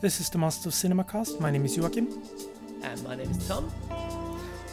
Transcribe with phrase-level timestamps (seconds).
[0.00, 1.40] This is the Master of Cinemacast.
[1.40, 2.22] My name is Joachim.
[2.82, 3.68] And my name is Tom.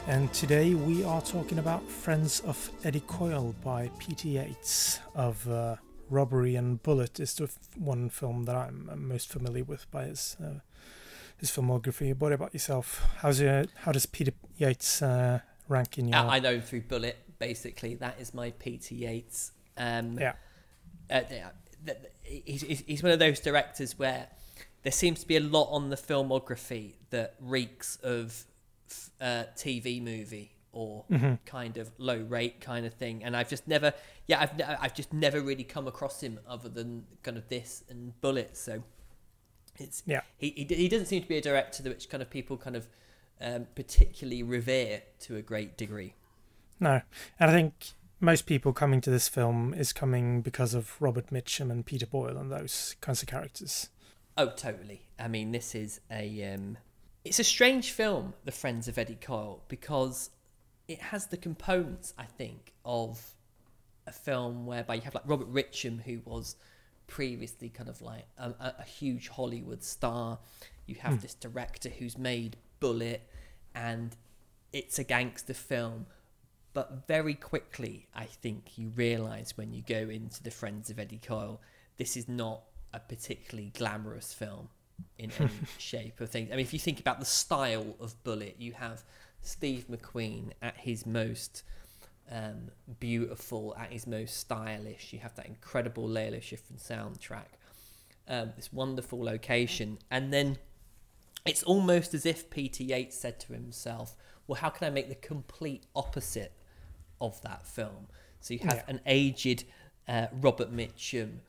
[0.05, 5.77] And today we are talking about Friends of Eddie Coyle by Peter Yates of uh,
[6.11, 10.37] Robbery and Bullitt is the f- one film that I'm most familiar with by his
[10.39, 10.59] uh,
[11.37, 12.15] his filmography.
[12.15, 13.07] What about yourself?
[13.17, 16.19] How's your, how does Peter Yates uh, rank in your?
[16.19, 17.17] Uh, I know through Bullitt.
[17.39, 19.53] Basically, that is my Peter Yates.
[19.75, 20.33] Um, yeah.
[21.09, 21.21] Uh,
[22.21, 24.27] he's, he's one of those directors where
[24.85, 28.45] there seems to be a lot on the filmography that reeks of
[29.19, 31.39] uh, TV movie or Mhm.
[31.45, 33.23] kind of low rate kind of thing.
[33.23, 33.93] And I've just never,
[34.27, 37.83] yeah, I've, ne- I've just never really come across him other than kind of this
[37.89, 38.59] and Bullets.
[38.61, 38.83] So
[39.77, 40.21] it's Yeah.
[40.37, 42.75] he, he he doesn't seem to be a director that which kind of people kind
[42.75, 42.87] of
[43.41, 46.13] um, particularly revere to a great degree.
[46.79, 47.01] No,
[47.39, 47.73] and I think
[48.19, 52.37] most people coming to this film is coming because of Robert Mitchum and Peter Boyle
[52.37, 53.89] and those kinds of characters.
[54.37, 55.07] Oh, totally.
[55.17, 56.77] I mean, this is a um,
[57.23, 60.29] it's a strange film, The Friends of Eddie Coyle, because
[60.87, 63.33] it has the components, I think, of
[64.05, 66.55] a film whereby you have like Robert Mitchum, who was
[67.07, 70.39] previously kind of like a, a, huge Hollywood star.
[70.85, 71.19] You have Hmm.
[71.19, 73.27] this director who's made Bullitt,
[73.73, 74.15] and
[74.73, 76.07] it's a gangster film.
[76.73, 81.21] But very quickly, I think you realise when you go into The Friends of Eddie
[81.25, 81.61] Coyle,
[81.97, 82.63] this is not
[82.95, 84.69] a particularly glamorous film
[85.17, 86.49] in any shape of things.
[86.51, 89.03] I mean, if you think about the style of Bullitt, you have
[89.41, 91.63] Steve McQueen at his most
[92.31, 95.13] um, beautiful, at his most stylish.
[95.13, 97.45] You have that incredible Lalo Schifrin soundtrack,
[98.27, 100.57] um, this wonderful location, and then
[101.45, 104.15] it's almost as if Peter Yates said to himself,
[104.47, 106.53] "Well, how can I make the complete opposite
[107.21, 108.07] of that film?"
[108.39, 108.83] So you have Yeah.
[108.87, 109.65] an aged
[110.07, 111.39] uh, Robert Mitchum.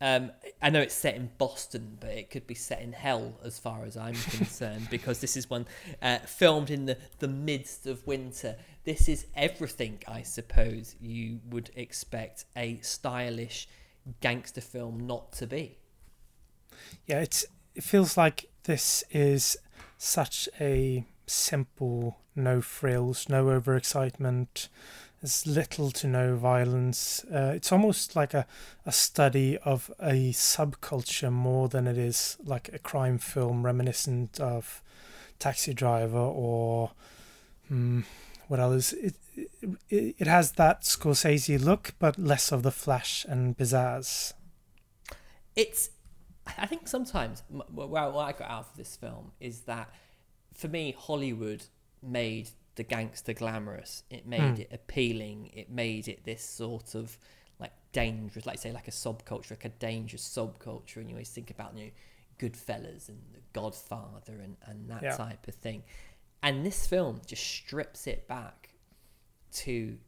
[0.00, 0.30] Um,
[0.60, 3.84] I know it's set in Boston, but it could be set in hell as far
[3.84, 5.66] as I'm concerned, because this is one
[6.02, 8.56] uh, filmed in the, the midst of winter.
[8.84, 13.68] This is everything, I suppose, you would expect a stylish
[14.20, 15.78] gangster film not to be.
[17.06, 19.56] Yeah, it's it feels like this is
[19.98, 24.68] such a simple, no frills, no overexcitement.
[25.26, 27.24] There's little to no violence.
[27.24, 28.46] Uh, it's almost like a,
[28.84, 34.80] a study of a subculture more than it is like a crime film reminiscent of
[35.40, 36.92] Taxi Driver or
[37.66, 38.02] hmm,
[38.46, 38.92] what else?
[38.92, 44.32] It, it it has that Scorsese look, but less of the flash and pizzazz.
[45.56, 45.90] it's
[46.56, 47.42] i think sometimes
[47.72, 49.90] well what i got out of this film is that
[50.54, 51.64] for me hollywood
[52.00, 54.60] made the gangster glamorous it made Hmm.
[54.62, 57.18] it appealing it made it this sort of
[57.58, 61.50] like dangerous like say like a subculture like a dangerous subculture and you always think
[61.50, 61.90] about you know
[62.38, 65.16] goodfellas and the godfather and, and that Yeah.
[65.16, 65.82] type of thing
[66.42, 68.74] and this film just strips it back
[69.52, 69.98] to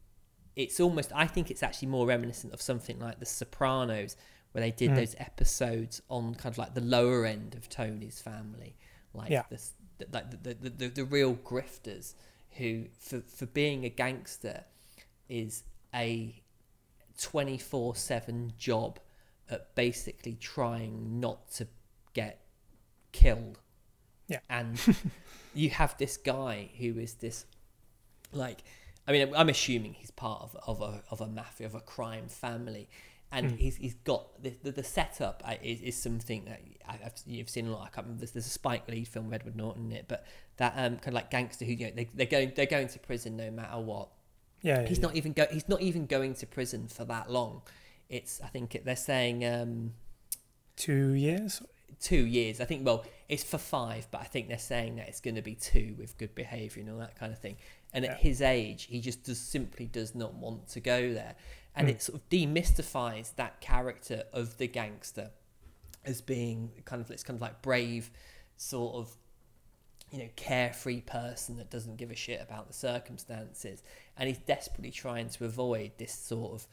[0.56, 4.16] it's almost I think it's actually more reminiscent of something like The Sopranos,
[4.52, 4.96] where they did Mm.
[4.96, 8.76] those episodes on kind of like the lower end of Tony's family,
[9.14, 9.44] like Yeah.
[9.50, 12.14] this, the, like the, the, the, the real grifters
[12.58, 14.64] who, for for being a gangster,
[15.28, 15.64] is
[15.94, 16.42] a
[17.20, 19.00] twenty four seven job
[19.50, 21.66] at basically trying not to
[22.14, 22.40] get
[23.12, 23.58] killed.
[24.28, 24.40] Yeah.
[24.50, 24.78] and
[25.54, 27.46] you have this guy who is this
[28.30, 28.62] like
[29.06, 32.28] I mean I'm assuming he's part of of a of a mafia of a crime
[32.28, 32.90] family
[33.30, 33.56] and Mm.
[33.58, 37.66] he's he's got the the, the setup uh, is, is something that I've you've seen
[37.68, 39.92] a lot I can't remember there's, there's a Spike Lee film with Edward Norton in
[39.92, 42.66] it but that um kind of like gangster who you know they they're going they're
[42.66, 44.08] going to prison no matter what
[44.62, 47.62] Yeah, he's yeah, not even go he's not even going to prison for that long
[48.08, 49.92] it's I think it, they're saying um
[50.76, 51.62] two years.
[52.00, 52.60] two years.
[52.60, 55.42] I think, well, it's for five, but I think they're saying that it's going to
[55.42, 57.56] be two with good behaviour and all that kind of thing.
[57.92, 58.12] And Yeah.
[58.12, 61.34] at his age, he just does simply does not want to go there,
[61.74, 61.90] and Mm.
[61.92, 65.30] it sort of demystifies that character of the gangster
[66.04, 68.10] as being kind of it's kind of like brave,
[68.56, 69.16] sort of
[70.10, 73.82] you know carefree person that doesn't give a shit about the circumstances,
[74.16, 76.66] and he's desperately trying to avoid this sort of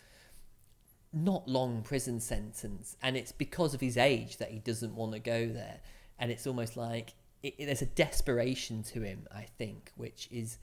[1.13, 5.19] not long prison sentence, and it's because of his age that he doesn't want to
[5.19, 5.79] go there,
[6.19, 7.13] and it's almost like
[7.43, 10.57] it, it- there's a desperation to him, I think, which is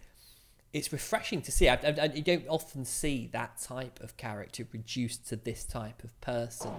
[0.72, 1.68] it's refreshing to see.
[1.68, 6.02] I, I, I- you don't often see that type of character reduced to this type
[6.04, 6.70] of person.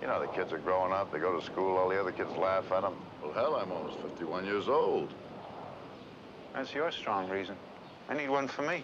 [0.00, 1.12] You know, the kids are growing up.
[1.12, 1.76] They go to school.
[1.76, 2.94] All the other kids laugh at them.
[3.22, 5.12] Well, hell, I'm almost 51 years old.
[6.54, 7.56] That's your strong reason.
[8.08, 8.82] I need one for me.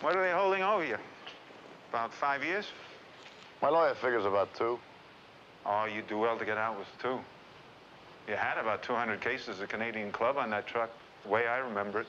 [0.00, 0.96] What are they holding over you?
[1.90, 2.66] About five years?
[3.60, 4.78] My lawyer figures about two.
[5.64, 7.20] Oh, you do well to get out with two.
[8.26, 10.90] You had about 200 cases of Canadian Club on that truck,
[11.22, 12.06] the way I remember it.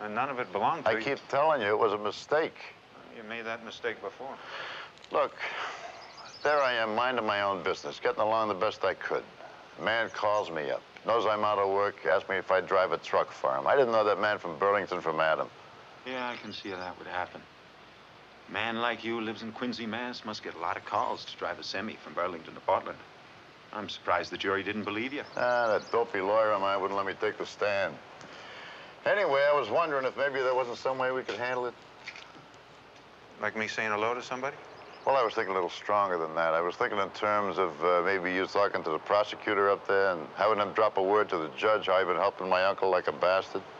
[0.00, 0.96] And none of it belonged to me.
[0.96, 1.04] I you.
[1.04, 2.54] keep telling you it was a mistake.
[3.16, 4.34] You made that mistake before.
[5.12, 5.34] Look,
[6.42, 9.24] there I am, minding my own business, getting along the best I could.
[9.78, 12.92] A man calls me up, knows I'm out of work, asks me if I'd drive
[12.92, 13.66] a truck for him.
[13.66, 15.48] I didn't know that man from Burlington from Adam.
[16.06, 17.42] Yeah, I can see how that would happen.
[18.48, 20.24] A man like you lives in Quincy, Mass.
[20.24, 22.98] Must get a lot of calls to drive a semi from Burlington to Portland.
[23.72, 25.22] I'm surprised the jury didn't believe you.
[25.36, 27.94] Ah, that dopey lawyer of mine wouldn't let me take the stand.
[29.06, 31.74] Anyway, I was wondering if maybe there wasn't some way we could handle it.
[33.40, 34.56] Like me saying hello to somebody?
[35.06, 36.52] Well, I was thinking a little stronger than that.
[36.52, 40.12] I was thinking in terms of uh, maybe you talking to the prosecutor up there
[40.12, 42.90] and having him drop a word to the judge how I've been helping my uncle
[42.90, 43.62] like a bastard.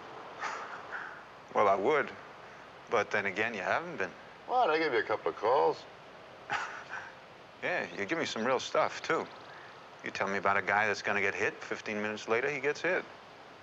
[1.54, 2.08] Well, I would.
[2.90, 4.10] But then again, you haven't been.
[4.46, 4.70] What?
[4.70, 5.82] I gave you a couple of calls.
[7.62, 9.26] Yeah, you give me some real stuff, too.
[10.04, 11.54] You tell me about a guy that's gonna get hit.
[11.62, 13.04] 15 minutes later, he gets hit.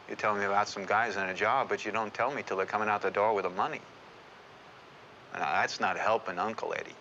[0.09, 2.57] You tell me about some guys in a job, but you don't tell me till
[2.57, 3.81] they're coming out the door with the money.
[5.33, 6.95] Now, that's not helping Uncle Eddie.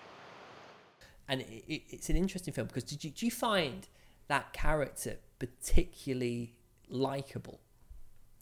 [1.28, 3.86] and it, it, it's an interesting film because did you, do you find
[4.28, 6.54] that character particularly
[6.88, 7.60] likable?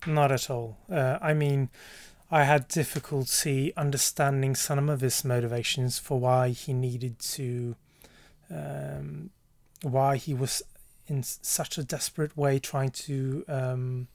[0.07, 0.79] Not at all.
[0.91, 1.71] Uh, I mean,
[2.31, 7.77] I had difficulty understanding some of his motivations for why he needed to,
[8.51, 9.31] um,
[9.83, 10.63] why he was
[11.07, 14.09] in such a desperate way trying to um,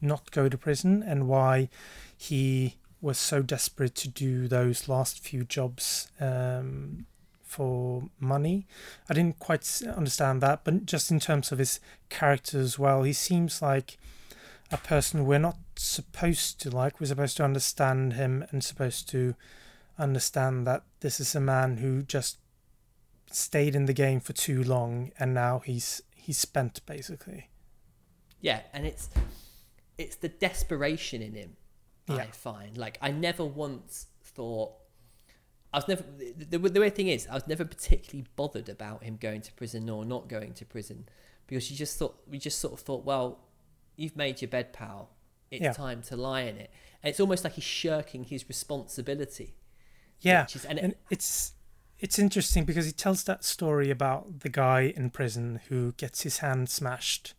[0.00, 1.68] not go to prison, and why
[2.16, 7.06] he was so desperate to do those last few jobs um,
[7.42, 8.66] for money.
[9.10, 13.12] I didn't quite understand that, but just in terms of his character as well, he
[13.12, 13.98] seems like
[14.70, 17.00] a person we're not supposed to like.
[17.00, 19.34] We're supposed to understand him and supposed to
[19.98, 22.38] understand that this is a man who just
[23.30, 27.48] stayed in the game for too long and now he's he's spent basically.
[28.40, 29.10] Yeah, and it's
[29.98, 31.56] it's the desperation in him.
[32.08, 32.16] Yeah.
[32.16, 34.72] I find like I never once thought
[35.72, 39.04] I was never the, the, the weird thing is I was never particularly bothered about
[39.04, 41.06] him going to prison or not going to prison
[41.46, 43.38] because you just thought we just sort of thought well
[43.96, 45.10] you've made your bed pal
[45.50, 45.72] it's Yeah.
[45.72, 46.70] time to lie in it
[47.02, 49.54] and it's almost like he's shirking his responsibility
[50.20, 51.52] Yeah, is- and and, it's
[52.02, 56.38] it's interesting because he tells that story about the guy in prison who gets his
[56.38, 57.32] hand smashed,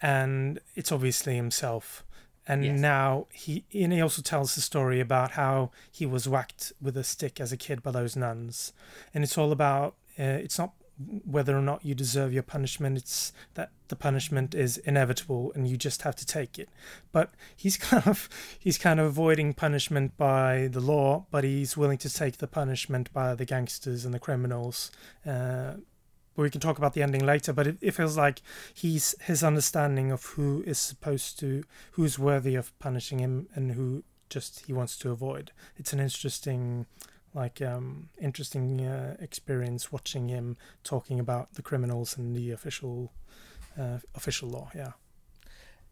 [0.00, 2.04] and it's obviously himself.
[2.46, 2.78] And Yes.
[2.80, 7.04] now he and he also tells the story about how he was whacked with a
[7.04, 8.72] stick as a kid by those nuns,
[9.12, 10.72] and it's all about uh, it's not
[11.24, 15.76] whether or not you deserve your punishment it's that the punishment is inevitable and you
[15.76, 16.68] just have to take it.
[17.12, 18.28] But he's kind of
[18.58, 23.12] he's kind of avoiding punishment by the law but he's willing to take the punishment
[23.12, 24.90] by the gangsters and the criminals.
[25.24, 25.74] Uh,
[26.36, 28.42] we can talk about the ending later but it, it feels like
[28.74, 34.04] he's his understanding of who is supposed to who's worthy of punishing him and who
[34.28, 35.52] just he wants to avoid.
[35.76, 36.86] It's an interesting
[37.42, 40.56] like um interesting uh, experience watching him
[40.92, 43.12] talking about the criminals and the official
[43.82, 44.92] uh, official law yeah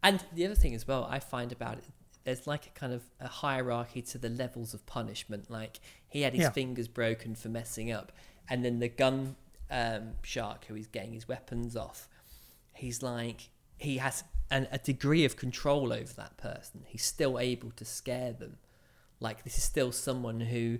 [0.03, 1.83] And the other thing as well I find about it,
[2.23, 5.49] there's like a kind of a hierarchy to the levels of punishment.
[5.49, 6.49] Like he had his Yeah.
[6.49, 8.11] fingers broken for messing up,
[8.49, 9.35] and then the gun
[9.69, 12.07] um, shark who he's getting his weapons off,
[12.73, 16.83] he's like he has an, a degree of control over that person.
[16.87, 18.57] He's still able to scare them.
[19.19, 20.79] Like this is still someone who,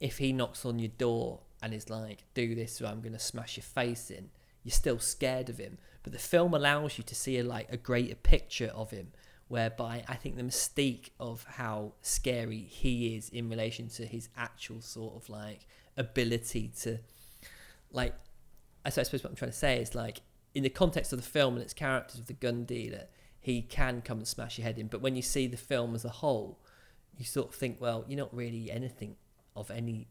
[0.00, 3.18] if he knocks on your door and is like, "Do this, or I'm going to
[3.18, 4.30] smash your face in,"
[4.62, 5.78] you're still scared of him.
[6.02, 9.12] But the film allows you to see a, like a greater picture of him,
[9.48, 14.80] whereby I think the mystique of how scary he is in relation to his actual
[14.80, 16.98] sort of like ability to,
[17.90, 18.14] like,
[18.84, 20.20] I suppose what I'm trying to say is like
[20.54, 23.06] in the context of the film and its characters of the gun dealer,
[23.40, 24.88] he can come and smash your head in.
[24.88, 26.58] But when you see the film as a whole,
[27.16, 29.16] you sort of think, well, you're not really anything
[29.56, 30.08] of any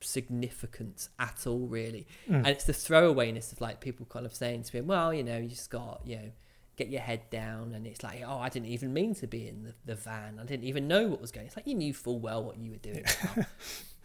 [0.00, 2.06] significance at all, really.
[2.28, 2.36] Mm.
[2.36, 5.38] And it's the throwawayness of like people kind of saying to him, well, you know,
[5.38, 6.30] you just got, you know,
[6.76, 7.72] get your head down.
[7.74, 10.38] And it's like, oh, I didn't even mean to be in the, the van.
[10.40, 11.46] I didn't even know what was going.
[11.46, 13.04] It's like you knew full well what you were doing.
[13.06, 13.44] pal.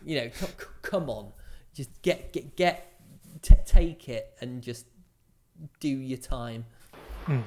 [0.03, 1.31] you know, c- c- come on,
[1.73, 2.99] just get get get
[3.41, 4.85] t- take it and just
[5.79, 6.65] do your time.
[7.25, 7.41] Hmm.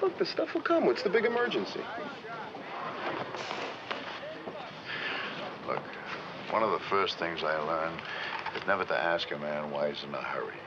[0.00, 0.86] Look, the stuff will come.
[0.86, 1.80] What's the big emergency?
[5.66, 5.82] Look,
[6.50, 8.00] one of the first things I learned
[8.56, 10.60] is never to ask a man why he's in a hurry.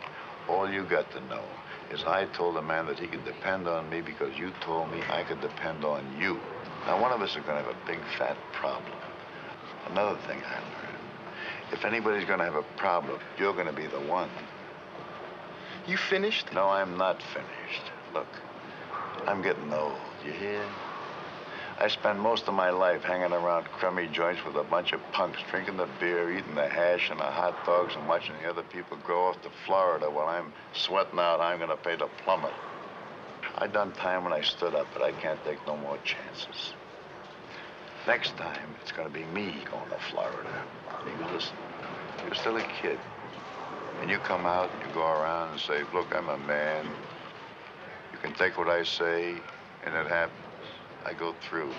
[0.50, 1.44] All you got to know
[1.92, 5.02] is I told a man that he could depend on me because you told me
[5.10, 6.40] I could depend on you.
[6.86, 8.98] Now, one of us is going to have a big fat problem.
[9.90, 10.98] Another thing I learned
[11.72, 14.30] If anybody's going to have a problem, you're going to be the one.
[15.88, 16.52] You finished?
[16.54, 17.92] No, I'm not finished.
[18.14, 18.28] Look,
[19.26, 19.98] I'm getting old.
[20.26, 20.66] You hear?
[21.80, 25.40] I spent most of my life hanging around crummy joints with a bunch of punks,
[25.52, 28.98] drinking the beer, eating the hash and the hot dogs, and watching the other people
[29.06, 32.52] go off to Florida while I'm sweating out I'm going to pay the plumber.
[33.60, 36.74] I done time when I stood up, but I can't take no more chances.
[38.08, 40.64] Next time, it's going to be me going to Florida.
[41.06, 41.56] You listen,
[42.26, 42.98] you're still a kid.
[44.02, 46.88] And you come out and you go around and say, look, I'm a man.
[48.12, 49.36] You can take what I say,
[49.86, 50.47] and it happens.
[51.06, 51.74] I go through.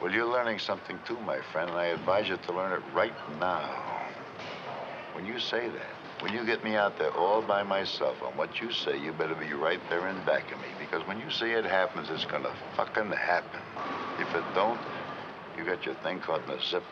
[0.00, 3.14] Well, you're learning something too, my friend, and I advise you to learn it right
[3.40, 3.84] now.
[5.12, 8.60] When you say that, when you get me out there all by myself on what
[8.60, 10.68] you say, you better be right there in back of me.
[10.78, 13.60] Because when you say it happens, it's gonna fucking happen.
[14.20, 14.78] If it don't,
[15.58, 16.84] you got your thing caught in a zipper.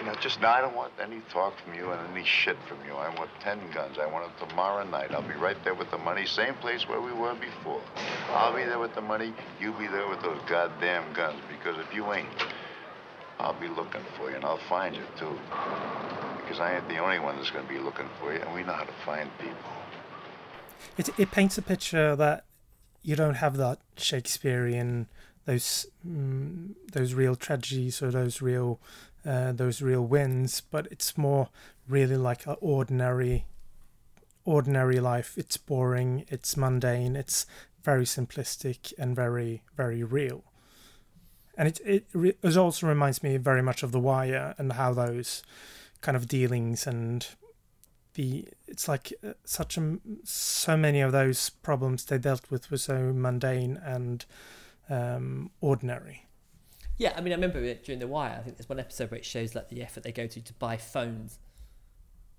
[0.00, 2.78] You know, just now, I don't want any talk from you and any shit from
[2.86, 2.94] you.
[2.94, 3.98] I want ten guns.
[3.98, 5.12] I want them tomorrow night.
[5.12, 7.82] I'll be right there with the money, same place where we were before.
[8.30, 9.34] I'll be there with the money.
[9.60, 11.40] You be there with those goddamn guns.
[11.50, 12.28] Because if you ain't,
[13.40, 15.38] I'll be looking for you, and I'll find you too.
[16.40, 18.72] Because I ain't the only one that's gonna be looking for you, and we know
[18.72, 19.72] how to find people.
[20.96, 22.44] It it paints a picture that
[23.02, 25.08] you don't have that Shakespearean
[25.44, 28.80] those mm, those real tragedies or those real
[29.24, 31.48] uh, those real wins, but it's more
[31.88, 33.46] really like an ordinary
[34.44, 35.34] ordinary life.
[35.36, 37.46] It's boring, it's mundane, it's
[37.82, 40.44] very simplistic and very very real.
[41.56, 44.92] And it it, re- it also reminds me very much of The Wire and how
[44.92, 45.42] those
[46.00, 47.26] kind of dealings and
[48.14, 52.76] the it's like uh, such a so many of those problems they dealt with were
[52.76, 54.24] so mundane and
[54.90, 56.26] um, ordinary.
[56.98, 58.36] Yeah, I mean, I remember it during The Wire.
[58.38, 60.52] I think there's one episode where it shows like the effort they go to to
[60.54, 61.38] buy phones,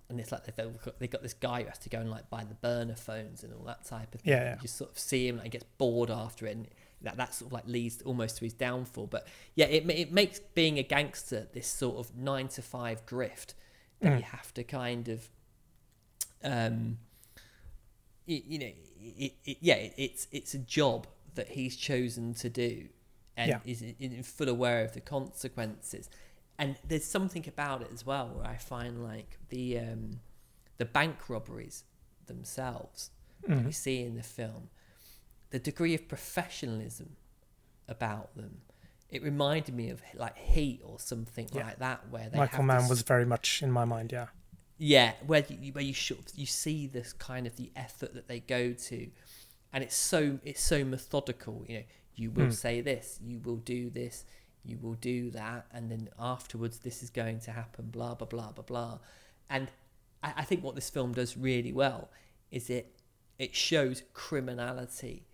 [0.09, 2.29] and it's like they've got, they've got this guy who has to go and like
[2.29, 4.31] buy the burner phones and all that type of thing.
[4.33, 4.55] Yeah, yeah.
[4.55, 6.67] You just sort of see him and like, gets bored after it, and
[7.01, 9.07] that that sort of like leads almost to his downfall.
[9.07, 13.53] But yeah, it it makes being a gangster this sort of nine to five grift
[13.99, 14.17] that Mm.
[14.17, 15.29] you have to kind of,
[16.43, 16.97] um,
[18.25, 22.49] you, you know, it, it, yeah, it, it's it's a job that he's chosen to
[22.49, 22.89] do,
[23.35, 23.59] and Yeah.
[23.65, 26.09] is in, full aware of the consequences.
[26.57, 30.19] And there's something about it as well where I find like the um,
[30.77, 31.83] the bank robberies
[32.27, 33.11] themselves
[33.47, 34.69] that we see in the film,
[35.49, 37.15] the degree of professionalism
[37.87, 38.61] about them.
[39.09, 41.65] It reminded me of like Heat or something Yeah.
[41.67, 44.11] like that, where they Michael Mann this- was very much in my mind.
[44.11, 44.27] Yeah,
[44.77, 45.93] yeah, where you, where you
[46.35, 49.11] you see this kind of the effort that they go to,
[49.73, 51.65] and it's so it's so methodical.
[51.67, 51.83] You know,
[52.15, 52.51] you will hmm.
[52.51, 54.23] say this, you will do this,
[54.63, 57.89] you will do that, and then afterwards this is going to happen.
[57.91, 58.99] Blah blah blah blah blah,
[59.49, 59.69] and
[60.21, 62.09] I, I think what this film does really well
[62.51, 62.95] is it
[63.39, 65.25] it shows criminality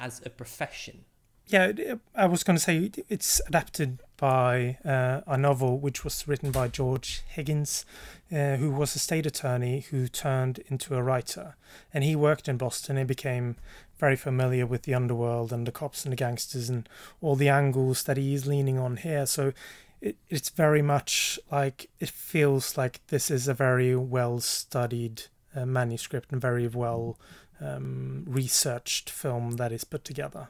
[0.00, 1.04] as a profession.
[1.52, 1.94] Yeah.
[2.14, 6.68] I was going to say it's adapted by uh, a novel which was written by
[6.68, 7.84] George Higgins,
[8.32, 11.56] uh, who was a state attorney who turned into a writer,
[11.92, 13.56] and he worked in Boston and became
[13.98, 16.88] very familiar with the underworld and the cops and the gangsters and
[17.20, 19.26] all the angles that he is leaning on here.
[19.26, 19.52] So
[20.00, 25.22] it, it's very much like it feels like this is a very well studied
[25.54, 27.18] uh, manuscript and very well
[27.60, 30.48] um, researched film that is put together.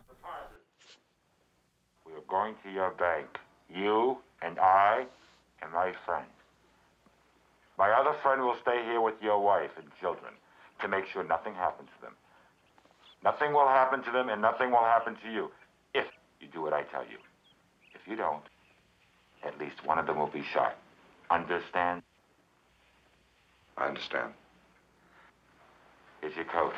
[2.33, 3.27] Going to your bank.
[3.69, 5.05] You and I
[5.61, 6.25] and my friend.
[7.77, 10.33] My other friend will stay here with your wife and children
[10.81, 12.15] to make sure nothing happens to them.
[13.23, 15.51] Nothing will happen to them and nothing will happen to you
[15.93, 16.07] if
[16.41, 17.19] you do what I tell you.
[17.95, 18.45] If you don't,
[19.45, 20.79] at least one of them will be shot.
[21.31, 22.03] Understand?
[23.77, 24.33] I understand.
[26.23, 26.73] Here's your coat.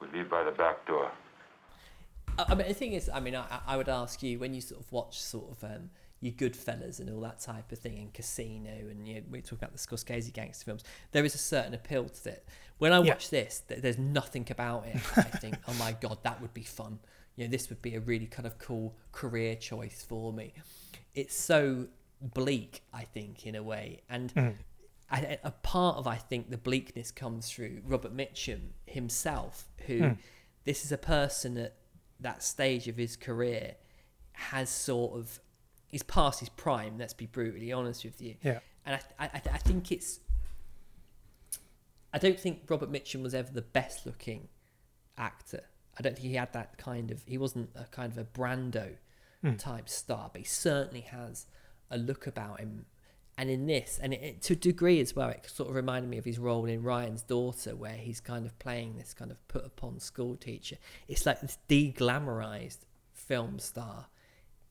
[0.00, 1.12] We leave by the back door.
[2.48, 4.80] I mean, the thing is, I mean, I, I would ask you when you sort
[4.80, 8.70] of watch sort of um, your Goodfellas and all that type of thing, and Casino,
[8.90, 10.84] and you know, we talk about the Scorsese gangster films.
[11.12, 12.46] There is a certain appeal to it.
[12.78, 13.10] When I Yeah.
[13.12, 14.96] watch this, th- there's nothing about it.
[15.16, 16.98] I think, oh my god, that would be fun.
[17.36, 20.52] You know, this would be a really kind of cool career choice for me.
[21.14, 21.88] It's so
[22.20, 24.56] bleak, I think, in a way, and.
[25.12, 30.16] I, a part of I think the bleakness comes through Robert Mitchum himself, who
[30.62, 31.74] this is a person at
[32.20, 33.74] that stage of his career
[34.32, 35.40] has sort of
[35.90, 36.98] he's past his prime.
[36.98, 38.36] Let's be brutally honest with you.
[38.42, 38.60] Yeah.
[38.86, 40.20] And I, I, I think it's.
[42.12, 44.48] I don't think Robert Mitchum was ever the best looking
[45.16, 45.62] actor.
[45.98, 47.22] I don't think he had that kind of.
[47.26, 48.96] He wasn't a kind of a Brando
[49.42, 49.54] hmm.
[49.56, 51.46] type star, but he certainly has
[51.90, 52.86] a look about him.
[53.40, 56.10] And in this, and it, it, to a degree as well, it sort of reminded
[56.10, 59.48] me of his role in Ryan's Daughter, where he's kind of playing this kind of
[59.48, 60.76] put upon school teacher.
[61.08, 62.80] It's like this deglamorized
[63.14, 64.08] film star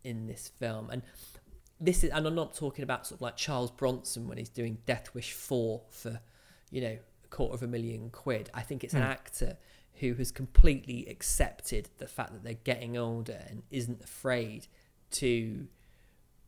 [0.04, 0.92] in this film.
[0.92, 1.02] And
[1.80, 4.78] this is, and I'm not talking about sort of like Charles Bronson when he's doing
[4.86, 6.20] Death Wish 4 for,
[6.70, 8.52] you know, a quarter of a million quid.
[8.54, 9.08] I think it's an hmm.
[9.08, 9.58] actor
[9.96, 14.68] who has completely accepted the fact that they're getting older and isn't afraid
[15.10, 15.66] to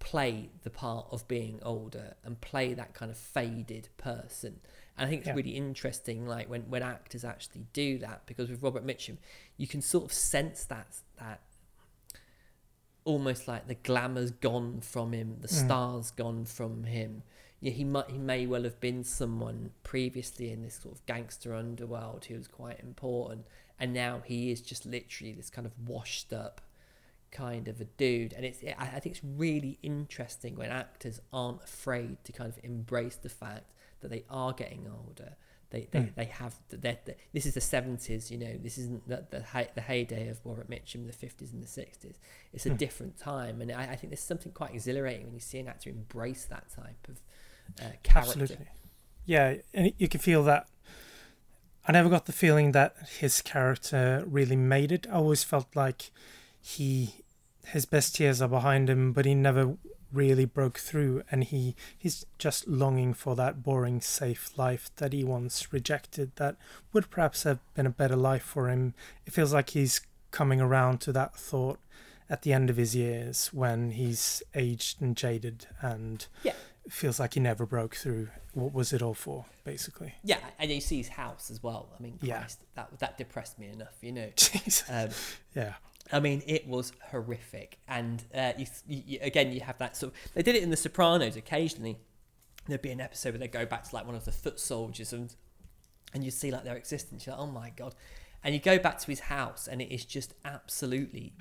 [0.02, 4.60] play the part of being older and play that kind of faded person.
[4.98, 5.36] And I think it's Yeah.
[5.36, 9.18] really interesting, like when, when actors actually do that, because with Robert Mitchum,
[9.58, 11.42] you can sort of sense that that
[13.04, 15.66] almost like the glamour's gone from him, the mm.
[15.66, 17.24] star's gone from him.
[17.60, 21.54] Yeah, he might he may well have been someone previously in this sort of gangster
[21.54, 23.46] underworld who was quite important,
[23.80, 26.62] and now he is just literally this kind of washed up
[27.32, 28.34] kind of a dude.
[28.34, 32.64] And it's I I think it's really interesting when actors aren't afraid to kind of
[32.64, 35.36] embrace the fact that they are getting older.
[35.70, 36.98] They, they, they have they
[37.32, 41.08] this is the seventies you know this isn't the the, the heyday of Robert Mitchum
[41.08, 42.20] the fifties and the sixties
[42.52, 45.60] it's a different time and I, I think there's something quite exhilarating when you see
[45.60, 47.22] an actor embrace that type of
[47.80, 48.68] uh, character Absolutely.
[49.26, 50.68] Yeah, and you can feel that.
[51.88, 55.08] I never got the feeling that his character really made it.
[55.10, 56.12] I always felt like
[56.60, 57.21] he,
[57.68, 59.76] his best years are behind him, but he never
[60.14, 65.24] really broke through, and he he's just longing for that boring, safe life that he
[65.24, 66.32] once rejected.
[66.36, 66.58] That
[66.94, 68.94] would perhaps have been a better life for him.
[69.26, 70.02] It feels like he's
[70.32, 71.80] coming around to that thought
[72.30, 76.54] at the end of his years when he's aged and jaded and yeah
[76.90, 78.30] feels like he never broke through.
[78.54, 80.16] What was it all for, basically?
[80.24, 82.46] yeah and you see his house as well I mean Yeah.
[82.76, 84.84] That that depressed me enough you know Jesus.
[84.90, 85.10] um,
[85.56, 85.74] yeah.
[86.12, 87.80] I mean, it was horrific.
[87.88, 90.34] And uh, you, you, again, you have that sort of.
[90.34, 91.98] They did it in The Sopranos occasionally.
[92.68, 95.14] There'd be an episode where they go back to like one of the foot soldiers
[95.14, 95.34] and
[96.14, 97.26] and you see like their existence.
[97.26, 97.96] You're like, oh my God.
[98.44, 101.34] And you go back to his house and it is just absolutely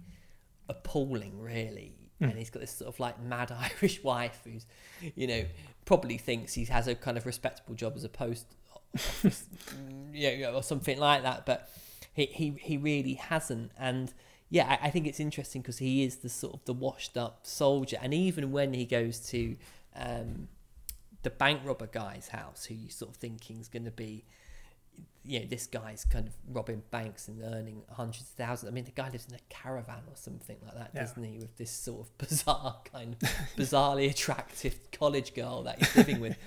[0.68, 1.94] appalling, really.
[2.20, 4.66] And he's got this sort of like mad Irish wife who's,
[5.14, 5.44] you know,
[5.86, 8.46] probably thinks he has a kind of respectable job as a post
[8.94, 9.46] office,
[10.12, 11.46] you know, or something like that.
[11.46, 11.70] But
[12.12, 13.72] he, he, he really hasn't.
[13.78, 14.12] And
[14.50, 17.46] yeah, I, I think it's interesting because he is the sort of the washed up
[17.46, 17.98] soldier.
[18.02, 19.56] And even when he goes to
[19.96, 20.48] um,
[21.22, 24.24] the bank robber guy's house, who you sort of thinking is going to be,
[25.24, 28.70] you know, this guy's kind of robbing banks and earning hundreds of thousands.
[28.70, 31.00] I mean, the guy lives in a caravan or something like that, Yeah.
[31.02, 31.38] doesn't he?
[31.38, 36.36] With this sort of bizarre, kind of bizarrely attractive college girl that he's living with.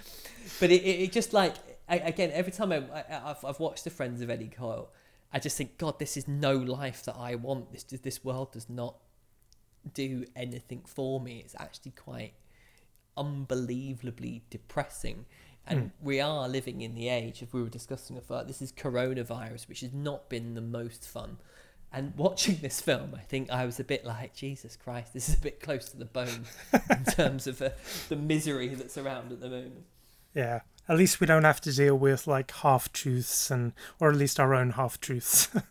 [0.60, 1.54] But it, it, it just like,
[1.88, 4.90] I, again, every time I, I, I've, I've watched The Friends of Eddie Coyle,
[5.34, 7.72] I just think, God, this is no life that I want.
[7.72, 8.98] This, this world does not
[9.94, 11.42] do anything for me.
[11.44, 12.34] It's actually quite
[13.18, 15.26] unbelievably depressing.
[15.66, 19.70] And we are living in the age, if we were discussing before, this is coronavirus,
[19.70, 21.38] which has not been the most fun.
[21.92, 25.36] And watching this film, I think I was a bit like, Jesus Christ, this is
[25.36, 26.46] a bit close to the bone
[26.90, 27.70] in terms of uh,
[28.10, 29.86] the misery that's around at the moment.
[30.34, 30.62] Yeah.
[30.90, 34.38] At least we don't have to deal with like half truths and, or at least
[34.40, 35.62] our own half truths, uh,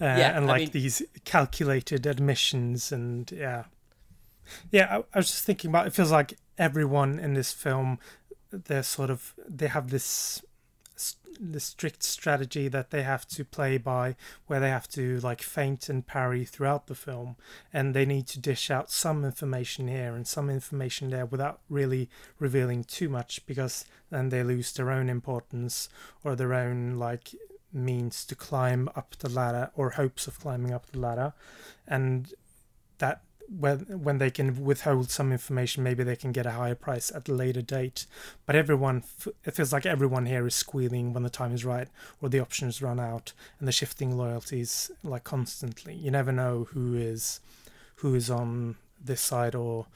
[0.00, 3.64] Yeah, and I like mean- these calculated admissions and yeah,
[4.72, 4.86] yeah.
[4.90, 5.86] I, I was just thinking about.
[5.86, 7.98] It feels like everyone in this film,
[8.50, 10.42] they're sort of they have this
[11.38, 15.88] the strict strategy that they have to play by where they have to like feint
[15.90, 17.36] and parry throughout the film
[17.72, 22.08] and they need to dish out some information here and some information there without really
[22.38, 25.90] revealing too much because then they lose their own importance
[26.24, 27.34] or their own like
[27.76, 31.34] means to climb up the ladder or hopes of climbing up the ladder.
[31.86, 32.32] And
[32.98, 37.12] that when when they can withhold some information maybe they can get a higher price
[37.14, 38.06] at a later date.
[38.44, 39.04] But everyone
[39.44, 41.88] it feels like everyone here is squealing when the time is right
[42.20, 45.94] or the options run out and the shifting loyalties like constantly.
[45.94, 47.40] You never know who is
[47.96, 49.86] who is on this side or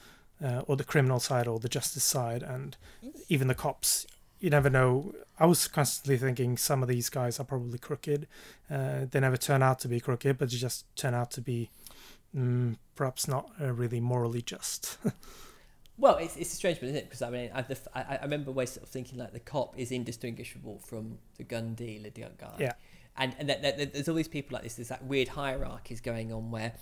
[0.43, 2.43] uh, or the criminal side or the justice side.
[2.43, 2.75] And
[3.29, 4.07] even the cops
[4.39, 5.13] you never know.
[5.39, 8.27] I was constantly thinking some of these guys are probably crooked.
[8.69, 11.69] Uh, they never turn out to be crooked but they just turn out to be
[12.35, 14.97] mm, perhaps not uh, really morally just
[16.01, 17.03] Well, it's, it's a strange one, isn't it?
[17.05, 19.77] Because I mean, I, the, I, I remember always sort of thinking like the cop
[19.77, 22.55] is indistinguishable from the gun dealer, the guy.
[22.57, 22.73] Yeah.
[23.17, 24.75] And and that, that, there's all these people like this.
[24.75, 26.73] There's that weird hierarchies going on where,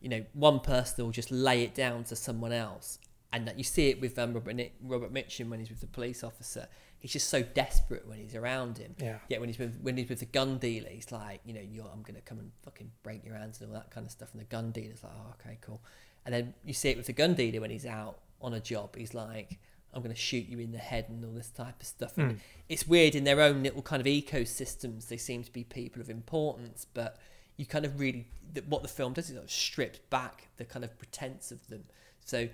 [0.00, 3.00] you know, one person will just lay it down to someone else,
[3.32, 6.22] and that you see it with um, Robert, Robert Mitchum when he's with the police
[6.22, 6.68] officer.
[7.02, 8.94] He's just so desperate when he's around him.
[8.98, 9.18] Yeah.
[9.28, 11.90] Yet when he's with when he's with the gun dealer, he's like, you know, you're,
[11.92, 14.28] I'm gonna come and fucking break your hands and all that kind of stuff.
[14.32, 15.82] And the gun dealer's like, oh, okay, cool.
[16.24, 18.94] And then you see it with the gun dealer when he's out on a job.
[18.96, 19.58] He's like,
[19.92, 22.16] I'm going to shoot you in the head and all this type of stuff.
[22.16, 22.38] And hmm.
[22.68, 25.08] it's weird in their own little kind of ecosystems.
[25.08, 27.18] They seem to be people of importance, but
[27.56, 28.26] you kind of really
[28.68, 31.84] what the film does is it strips back the kind of pretense of them.
[32.24, 32.48] So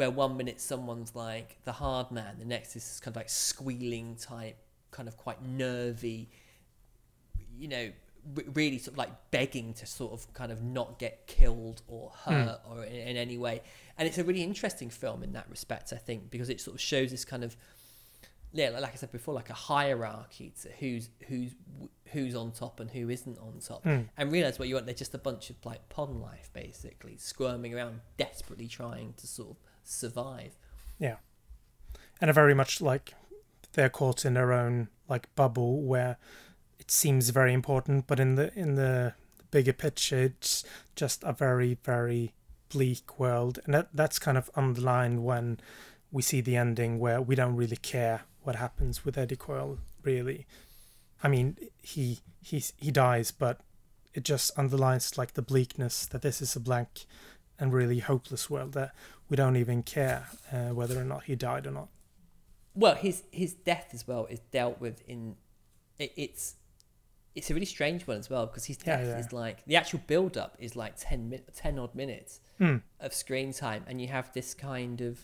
[0.00, 3.28] where one minute someone's like the hard man, the next is this kind of like
[3.28, 4.56] squealing type,
[4.92, 6.30] kind of quite nervy,
[7.54, 7.90] you know,
[8.34, 12.12] re- really sort of like begging to sort of kind of not get killed or
[12.14, 12.32] hmm.
[12.32, 13.60] hurt or in, in any way.
[13.98, 16.80] And it's a really interesting film in that respect, I think, because it sort of
[16.80, 17.54] shows this kind of
[18.52, 21.52] yeah, like I said before, like a hierarchy to who's who's
[22.06, 24.00] who's on top and who isn't on top, hmm.
[24.16, 24.86] and realize what you want.
[24.86, 29.50] They're just a bunch of like pond life, basically, squirming around, desperately trying to sort
[29.50, 30.52] of survive.
[30.98, 31.16] Yeah.
[32.20, 33.14] And are very much like
[33.72, 36.18] they're caught in their own like bubble where
[36.78, 39.14] it seems very important, but in the in the
[39.50, 40.64] bigger picture it's
[40.94, 42.32] just a very, very
[42.68, 43.58] bleak world.
[43.64, 45.58] And that that's kind of underlined when
[46.12, 50.46] we see the ending where we don't really care what happens with Eddie Coyle, really.
[51.22, 53.60] I mean, he he's he dies, but
[54.14, 57.04] it just underlines like the bleakness that this is a blank
[57.58, 58.92] and really hopeless world that
[59.30, 61.88] we don't even care uh, whether or not he died or not.
[62.74, 65.36] Well, his his death as well is dealt with in
[65.98, 66.56] it, it's
[67.34, 69.18] it's a really strange one as well because his death yeah.
[69.18, 72.78] is like the actual build up is like 10 min- 10 odd minutes Hmm.
[72.98, 75.20] of screen time and you have this kind of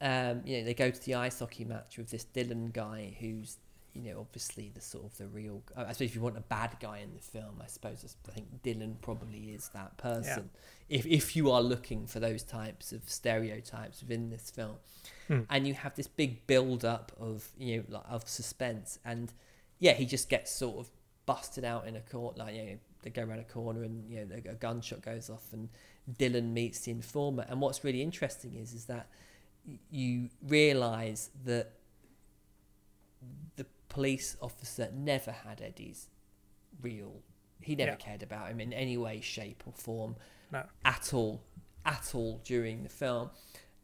[0.00, 3.58] um you know they go to the ice hockey match with this Dillon guy who's
[3.94, 6.76] you know obviously the sort of the real I suppose if you want a bad
[6.80, 10.50] guy in the film I suppose I think Dillon probably is that person
[10.92, 14.76] if if you are looking for those types of stereotypes within this film
[15.26, 15.40] hmm.
[15.48, 19.32] and you have this big build up of you know like, of suspense and
[19.78, 20.90] yeah he just gets sort of
[21.24, 24.24] busted out in a court like you know they go around a corner and you
[24.24, 25.70] know a gunshot goes off and
[26.18, 29.08] Dillon meets the informant and what's really interesting is is that
[29.90, 31.72] you realize that
[33.56, 36.08] the police officer never had Eddie's
[36.82, 37.22] real
[37.60, 37.96] he never Yeah.
[37.96, 40.16] cared about him in any way shape or form
[40.52, 40.64] No.
[40.84, 41.42] at all
[41.84, 43.30] at all during the film.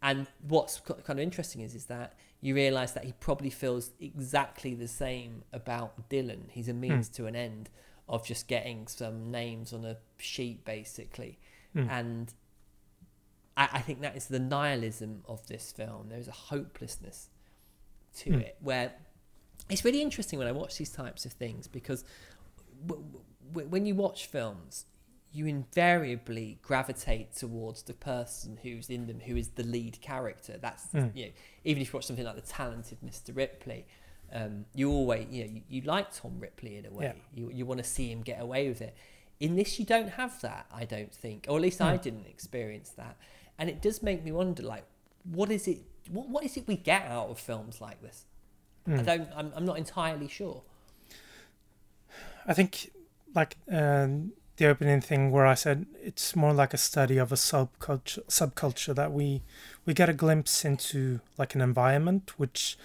[0.03, 4.75] And what's kind of interesting is is that you realize that he probably feels exactly
[4.75, 6.47] the same about Dillon.
[6.51, 7.15] He's a means hmm.
[7.15, 7.71] to an end
[8.09, 11.39] of just getting some names on a sheet basically.
[11.73, 11.91] Hmm.
[11.91, 12.35] And
[13.57, 16.07] I, I think that is the nihilism of this film.
[16.11, 17.29] There's a hopelessness
[18.19, 18.41] to hmm.
[18.41, 18.93] it where
[19.69, 22.05] it's really interesting when I watch these types of things because
[22.87, 23.05] w-
[23.53, 24.87] w- when you watch films,
[25.33, 30.59] you invariably gravitate towards the person who's in them, who is the lead character.
[30.61, 31.33] That's you know,
[31.65, 33.37] even if you watch something like The Talented Mr.
[33.37, 33.87] Ripley,
[34.33, 37.05] um, you always you know you, you like Tom Ripley in a way.
[37.05, 37.13] Yeah.
[37.35, 38.97] You you want to see him get away with it.
[39.41, 40.67] In this, you don't have that.
[40.75, 43.17] I don't think, or at least I didn't experience that,
[43.59, 44.85] and it does make me wonder, like,
[45.23, 45.79] what is it?
[46.11, 48.25] What, what is it we get out of films like this?
[48.91, 49.29] I don't.
[49.37, 50.63] I'm, I'm not entirely sure.
[52.47, 52.91] I think
[53.35, 57.37] like um, the opening thing where I said it's more like a study of a
[57.37, 59.43] subculture subculture that we
[59.87, 62.77] we get a glimpse into like an environment which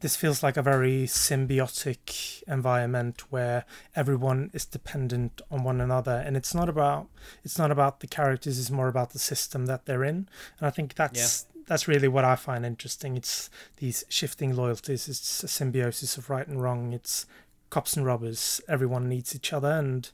[0.00, 3.64] this feels like a very symbiotic environment where
[3.96, 6.22] everyone is dependent on one another.
[6.26, 7.06] And it's not about
[7.42, 10.28] it's not about the characters it's more about the system that they're in.
[10.58, 13.16] And i think that's that's really what i find interesting.
[13.16, 17.26] It's these shifting loyalties it's a symbiosis of right and wrong it's
[17.70, 20.10] cops and robbers everyone needs each other and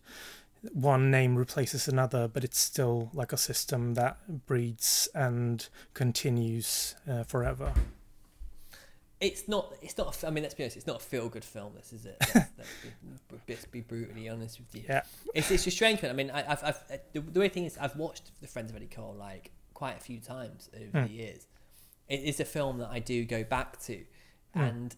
[0.72, 7.22] one name replaces another but it's still like a system that breeds and continues uh,
[7.22, 7.72] forever
[9.20, 9.74] It's not.
[9.82, 10.22] It's not.
[10.22, 10.78] a I mean, let's be honest.
[10.78, 11.74] It's not a feel-good film.
[11.76, 12.16] This is it.
[12.56, 14.84] Let's, be, be brutally honest with you.
[14.88, 15.02] yeah
[15.34, 16.10] It's it's a strange one.
[16.10, 18.70] I mean, I, I've, I've uh, the, the weird thing is I've watched The Friends
[18.70, 21.46] of Eddie Coyle like quite a few times over the years.
[22.08, 24.02] It is a film that I do go back to,
[24.54, 24.96] and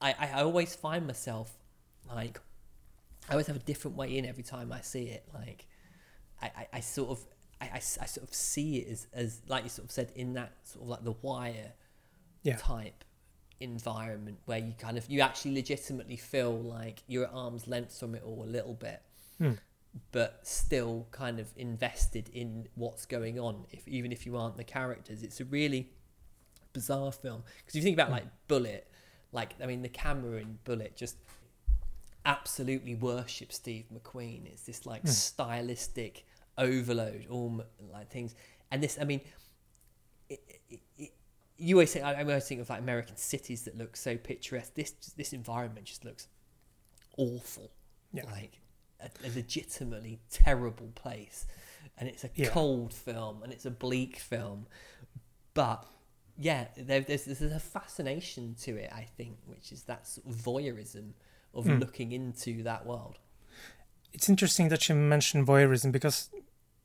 [0.00, 1.52] I, I I always find myself
[2.08, 2.40] like
[3.30, 5.24] I always have a different way in every time I see it.
[5.32, 5.66] Like
[6.42, 7.24] I, I, I sort of
[7.60, 10.34] I, I, I sort of see it as, as like you sort of said in
[10.34, 11.72] that sort of like the wire
[12.42, 12.56] Yeah.
[12.56, 13.04] type
[13.60, 18.14] environment where you kind of you actually legitimately feel like you're at arm's length from
[18.14, 19.02] it all a little bit
[19.36, 19.52] hmm.
[20.12, 24.64] but still kind of invested in what's going on if even if you aren't the
[24.64, 25.90] characters it's a really
[26.72, 28.14] bizarre film because you think about hmm.
[28.14, 28.90] like Bullitt
[29.32, 31.16] like i mean the camera in Bullitt just
[32.24, 35.08] absolutely worship steve mcqueen it's this like hmm.
[35.08, 36.24] stylistic
[36.58, 38.34] overload all like things
[38.70, 39.20] and this i mean
[40.28, 41.10] it, it, it,
[41.60, 44.74] you always think I, I always think of like American cities that look so picturesque.
[44.74, 46.26] This this environment just looks
[47.18, 47.70] awful,
[48.12, 48.24] Yeah.
[48.30, 48.60] like
[49.00, 51.46] a, a legitimately terrible place,
[51.98, 52.48] and it's a Yeah.
[52.48, 54.66] cold film and it's a bleak film,
[55.52, 55.84] but
[56.38, 60.36] yeah, there, there's, there's a fascination to it, I think, which is that sort of
[60.36, 61.12] voyeurism
[61.54, 61.78] of Hmm.
[61.78, 63.18] looking into that world.
[64.12, 66.30] It's interesting that you mentioned voyeurism because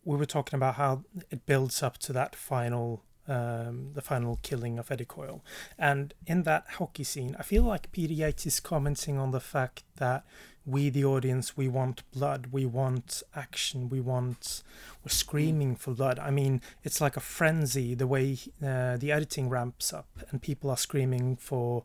[0.04, 4.78] we were talking about how it builds up to that final, um, the final killing
[4.78, 5.44] of Eddie Coyle,
[5.78, 9.84] and in that hockey scene, I feel like Peter Yates is commenting on the fact
[9.96, 10.24] that
[10.68, 14.64] we, the audience, we want blood, we want action, we want,
[15.04, 16.18] we're screaming for blood.
[16.20, 20.70] I mean, it's like a frenzy the way uh, the editing ramps up, and people
[20.70, 21.84] are screaming for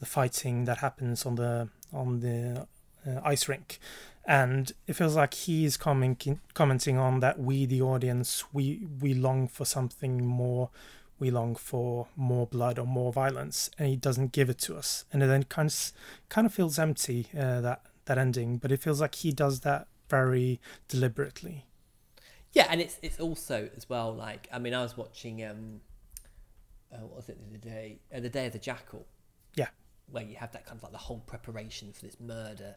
[0.00, 2.66] the fighting that happens on the on the
[3.06, 3.78] uh, ice rink
[4.24, 9.14] and it feels like he is commenting commenting on that we the audience we we
[9.14, 10.70] long for something more
[11.18, 15.04] we long for more blood or more violence and he doesn't give it to us
[15.12, 15.92] and it then kind of
[16.28, 19.86] kind of feels empty uh, that that ending but it feels like he does that
[20.08, 21.64] very deliberately
[22.52, 25.80] Yeah, and it's it's also as well like I mean I was watching um,
[26.92, 28.00] uh, what was it the other day?
[28.14, 29.06] Uh, the Day of the Jackal.
[29.54, 29.68] Yeah.
[30.12, 32.76] Where you have that kind of like the whole preparation for this murder,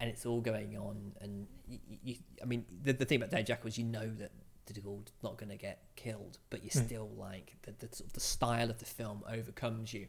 [0.00, 3.42] and it's all going on, and you, you I mean the the thing about Day
[3.44, 4.32] Jackal is you know that
[4.66, 6.80] the Gaulle's not going to get killed, but you Hmm.
[6.80, 10.08] still like the, the sort of the style of the film overcomes you,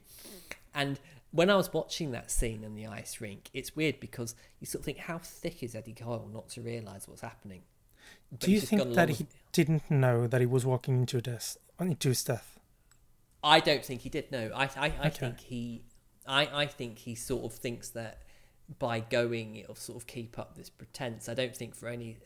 [0.73, 0.99] and
[1.31, 4.79] when I was watching that scene in the ice rink, it's weird because you sort
[4.81, 7.61] of think how thick is Eddie Coyle not to realise what's happening.
[8.31, 10.95] But do you he's just gone think that he didn't know that he was walking
[11.01, 12.57] into death into his death
[13.43, 14.31] I don't think he did.
[14.31, 15.09] No, I, I, I Okay.
[15.09, 15.83] think he,
[16.27, 18.23] I, I think he sort of thinks that
[18.79, 21.29] by going, it'll sort of keep up this pretense.
[21.29, 22.17] I don't think for any,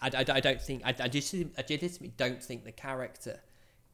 [0.00, 3.40] I, I, I don't think, I, I just, I legitimately don't think the character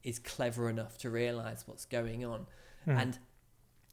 [0.05, 2.47] is clever enough to realize what's going on.
[2.85, 2.91] Hmm.
[2.91, 3.19] And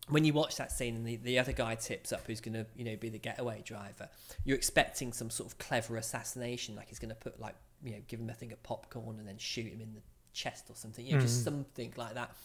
[0.10, 2.66] when you watch that scene and the, the other guy tips up who's going to,
[2.76, 4.10] you know, be the getaway driver,
[4.46, 8.02] you're expecting some sort of clever assassination, like he's going to put like, you know,
[8.08, 10.02] give him a thing of popcorn and then shoot him in the
[10.34, 11.46] chest or something, you know, just hmm.
[11.46, 12.36] something like that.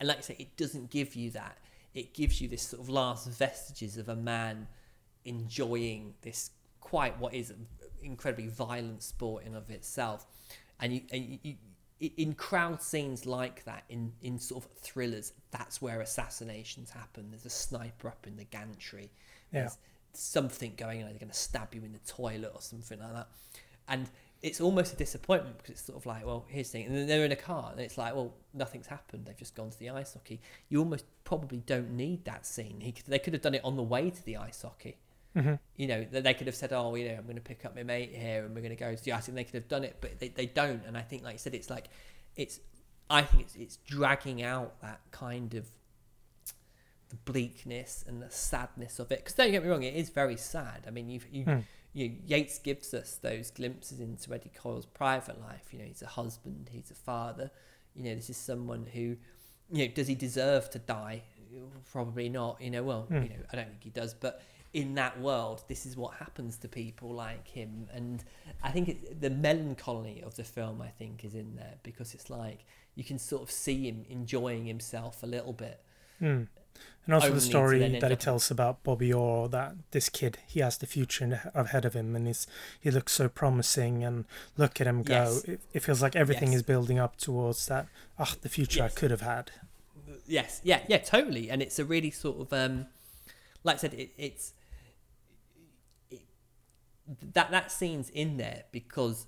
[0.00, 1.58] And like I say, it doesn't give you that.
[1.94, 4.66] It gives you this sort of last vestiges of a man
[5.24, 6.50] enjoying this
[6.80, 7.66] quite what is an
[8.02, 10.26] incredibly violent sport in of itself.
[10.80, 11.54] And you, and you,
[12.00, 17.30] in crowd scenes like that, in, in sort of thrillers, that's where assassinations happen.
[17.30, 19.10] There's a sniper up in the gantry.
[19.52, 19.60] Yeah.
[19.60, 19.78] There's
[20.12, 21.10] something going on.
[21.10, 23.28] They're going to stab you in the toilet or something like that.
[23.88, 24.10] And
[24.42, 26.86] it's almost a disappointment because it's sort of like, well, here's the thing.
[26.86, 29.26] And then they're in a car and it's like, well, nothing's happened.
[29.26, 30.40] They've just gone to the ice hockey.
[30.68, 32.80] You almost probably don't need that scene.
[32.80, 34.98] He could, they could have done it on the way to the ice hockey.
[35.36, 35.54] Mm-hmm.
[35.76, 37.76] You know, they they could have said, oh, you know, I'm going to pick up
[37.76, 39.28] my mate here and we're going to go to the ice.
[39.28, 40.82] And they could have done it, but they, they don't.
[40.86, 41.86] And I think, like you said, it's like,
[42.34, 42.58] it's,
[43.08, 45.66] I think it's, it's dragging out that kind of
[47.10, 49.20] the bleakness and the sadness of it.
[49.20, 50.84] Because don't get me wrong, it is very sad.
[50.88, 51.60] I mean, you hmm.
[51.92, 55.68] You you Yates gives us those glimpses into Eddie Coyle's private life.
[55.72, 57.50] You know, he's a husband, he's a father.
[57.94, 59.16] You know, this is someone who,
[59.70, 61.22] you know, does he deserve to die?
[61.90, 62.60] Probably not.
[62.60, 63.14] You know, well, hmm.
[63.22, 64.42] you know, I don't think he does, but.
[64.74, 68.24] In that world, this is what happens to people like him, and
[68.62, 72.30] I think it, the melancholy of the film, I think, is in there because it's
[72.30, 75.78] like you can sort of see him enjoying himself a little bit,
[76.20, 76.44] hmm.
[77.04, 80.78] And also the story that he tells about Bobby Orr that this kid he has
[80.78, 82.46] the future ahead of him and he's
[82.80, 84.24] he looks so promising and
[84.56, 85.44] look at him go Yes.
[85.44, 86.58] it, it feels like everything Yes.
[86.58, 87.86] is building up towards that
[88.18, 88.92] ah the future Yes.
[88.92, 89.50] I could have had
[90.26, 91.50] Yes, yeah, yeah, totally.
[91.50, 92.86] And it's a really sort of um,
[93.64, 94.52] like I said, it, it's
[96.10, 96.20] it,
[97.34, 99.26] that that scene's in there because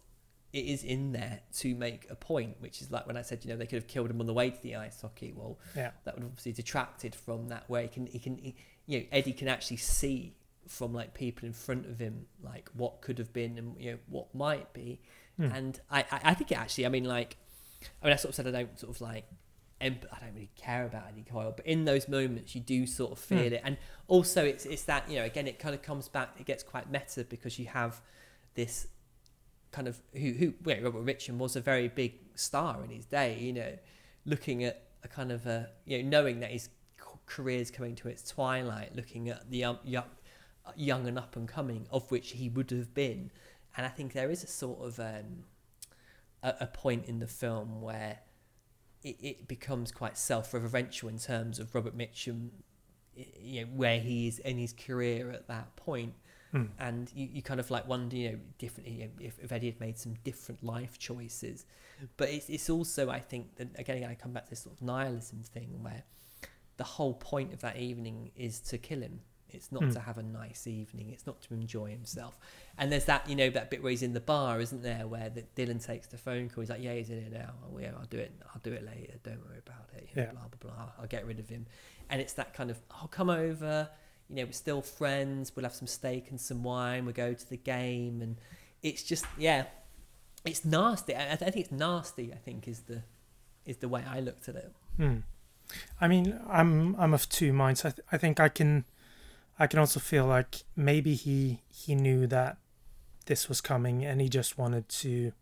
[0.54, 3.50] it is in there to make a point, which is like when I said, you
[3.50, 5.32] know, they could have killed him on the way to the ice hockey.
[5.34, 5.90] Well, Yeah.
[6.04, 8.54] that would obviously detracted from that where he can he can he,
[8.86, 10.36] you know Eddie can actually see
[10.68, 13.98] from like people in front of him like what could have been and you know
[14.08, 15.00] what might be,
[15.36, 15.46] hmm.
[15.46, 17.36] and I, I I think it actually I mean like
[18.00, 19.24] I mean I sort of said I don't sort of like
[19.80, 23.10] emp- I don't really care about Eddie Coyle, but in those moments you do sort
[23.10, 23.54] of feel hmm.
[23.54, 26.46] it, and also it's it's that you know again it kind of comes back it
[26.46, 28.00] gets quite meta because you have
[28.54, 28.86] this
[29.74, 33.36] kind of who who well, Robert Mitchum was a very big star in his day,
[33.40, 33.76] you know,
[34.24, 36.68] looking at a kind of a you know knowing that his
[37.26, 40.04] career is coming to its twilight, looking at the um, young,
[40.76, 43.32] young and up and coming of which he would have been,
[43.76, 45.44] and I think there is a sort of um,
[46.42, 48.20] a, a point in the film where
[49.02, 52.50] it, it becomes quite self-referential in terms of Robert Mitchum,
[53.40, 56.14] you know, where he is in his career at that point.
[56.78, 59.66] And you, you kind of like wonder, you know, differently you know, if, if Eddie
[59.72, 61.66] had made some different life choices.
[62.16, 64.82] But it's, it's also, I think, that again, I come back to this sort of
[64.82, 66.04] nihilism thing where
[66.76, 69.20] the whole point of that evening is to kill him.
[69.50, 69.92] It's not Mm.
[69.92, 71.10] to have a nice evening.
[71.10, 72.36] It's not to enjoy himself.
[72.76, 75.30] And there's that, you know, that bit where he's in the bar, isn't there, where
[75.30, 76.62] that Dillon takes the phone call.
[76.62, 77.54] He's like, "Yeah, he's in here now.
[77.72, 78.32] Oh, yeah, I'll do it.
[78.52, 79.14] I'll do it later.
[79.22, 80.08] Don't worry about it.
[80.10, 80.32] You know, Yeah.
[80.32, 80.92] Blah blah blah.
[80.98, 81.66] I'll get rid of him."
[82.10, 83.88] And it's that kind of, "I'll come over.
[84.28, 85.52] You know, we're still friends.
[85.54, 87.04] We'll have some steak and some wine.
[87.04, 88.36] We'll go to the game." And
[88.82, 89.64] it's just, yeah,
[90.44, 91.14] it's nasty.
[91.14, 92.32] I, I think it's nasty.
[92.32, 93.02] I think is the
[93.66, 94.72] is the way I looked at it.
[94.96, 95.18] Hmm.
[96.00, 97.84] I mean, I'm I'm of two minds.
[97.84, 98.84] I th- I think I can,
[99.58, 102.58] I can also feel like maybe he he knew that
[103.26, 105.32] this was coming and he just wanted to,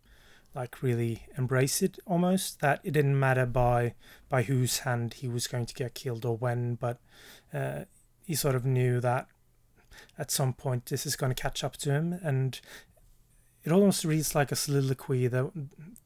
[0.55, 2.61] like, really embrace it almost.
[2.61, 3.95] That it didn't matter by
[4.29, 6.99] by whose hand he was going to get killed or when, but
[7.53, 7.83] uh,
[8.25, 9.27] he sort of knew that
[10.17, 12.59] at some point this is going to catch up to him and.
[13.65, 15.27] It almost reads like a soliloquy.
[15.27, 15.49] The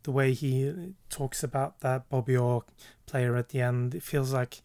[0.04, 2.64] the way he talks about that Bobby Orr
[3.08, 3.96] player at the end.
[3.96, 4.62] It feels like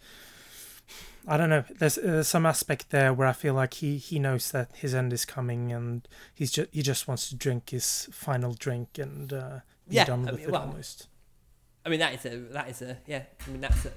[1.27, 1.65] I don't know.
[1.71, 5.13] There's, there's some aspect there where I feel like he, he knows that his end
[5.13, 9.61] is coming, and he's just he just wants to drink his final drink and uh,
[9.89, 11.09] be Yeah, done I with mean, it well, almost.
[11.87, 13.23] I mean, that is a that is a yeah.
[13.47, 13.93] I mean, that's a,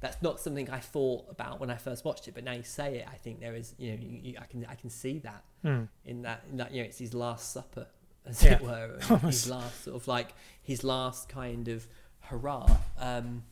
[0.00, 2.98] that's not something I thought about when I first watched it, but now you say
[2.98, 5.42] it, I think there is you know you, you, I can I can see that
[5.62, 5.84] Hmm.
[6.04, 7.86] in that in that you know it's his last supper
[8.26, 11.86] as Yeah, it were, his last sort of like his last kind of
[12.20, 12.68] hurrah.
[12.98, 13.44] Um,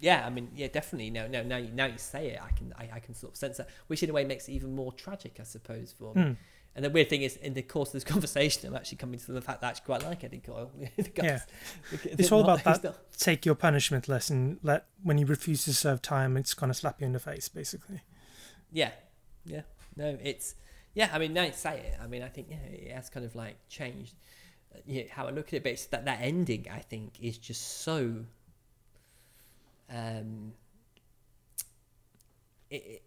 [0.00, 1.10] yeah, I mean, yeah, definitely.
[1.10, 3.36] No, no, now you now you say it, I can I, I can sort of
[3.36, 6.22] sense that, which in a way makes it even more tragic, I suppose, for me.
[6.22, 6.32] Hmm.
[6.76, 9.32] And the weird thing is, in the course of this conversation, I'm actually coming to
[9.32, 10.70] the fact that I actually quite like Eddie Coyle.
[11.16, 11.40] Yeah.
[12.04, 12.84] It's all about that.
[12.84, 14.60] not- Take your punishment lesson.
[14.62, 18.02] Let when you refuse to serve time, it's gonna slap you in the face, basically.
[18.70, 18.90] Yeah,
[19.44, 19.62] yeah.
[19.96, 20.54] No, it's
[20.94, 21.10] yeah.
[21.12, 21.94] I mean, now you say it.
[22.00, 24.14] I mean, I think yeah, it has kind of like changed
[24.74, 25.62] uh, yeah, how I look at it.
[25.64, 28.24] But it's that that ending, I think, is just so.
[29.90, 30.52] Um.
[32.70, 32.76] It.
[32.86, 33.02] it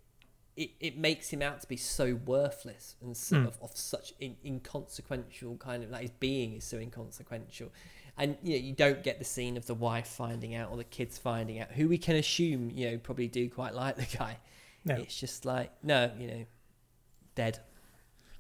[0.64, 3.48] it, it makes him out to be so worthless and so, Hmm.
[3.48, 7.70] of, of such in, inconsequential kind of like his being is so inconsequential
[8.18, 10.84] and you know you don't get the scene of the wife finding out or the
[10.84, 14.38] kids finding out who we can assume you know probably do quite like the guy
[14.86, 14.96] No.
[14.96, 16.46] it's just like no, you know,
[17.36, 17.60] dead.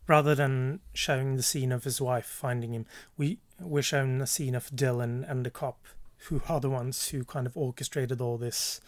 [0.08, 2.86] Rather than showing the scene of his wife finding him,
[3.18, 5.86] we we're shown a scene of Dillon and the cop,
[6.28, 8.82] who are the ones who kind of orchestrated all this,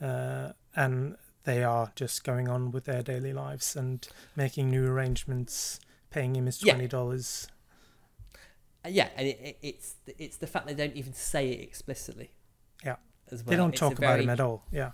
[0.00, 1.16] uh, and
[1.48, 4.06] they are just going on with their daily lives and
[4.36, 5.80] making new arrangements,
[6.10, 7.48] paying him his twenty dollars.
[8.84, 12.32] Uh, yeah, and it, it, it's it's the fact they don't even say it explicitly.
[12.84, 12.96] Yeah.
[13.32, 13.50] as well.
[13.50, 14.62] They don't It's talk about him at all.
[14.70, 14.90] Yeah.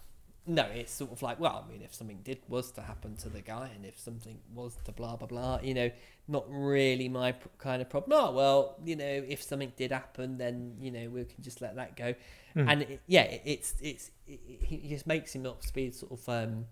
[0.46, 3.30] No, it's sort of like, well, I mean, if something did was to happen to
[3.30, 5.90] the guy, and if something was to blah blah blah, you know,
[6.28, 8.18] not really my p- kind of problem.
[8.20, 11.76] Oh well, you know, if something did happen, then you know we can just let
[11.76, 12.14] that go.
[12.52, 12.68] Hmm.
[12.68, 15.90] And it, yeah, it, it's it's it, it, he just makes him up to be
[15.90, 16.66] sort of um,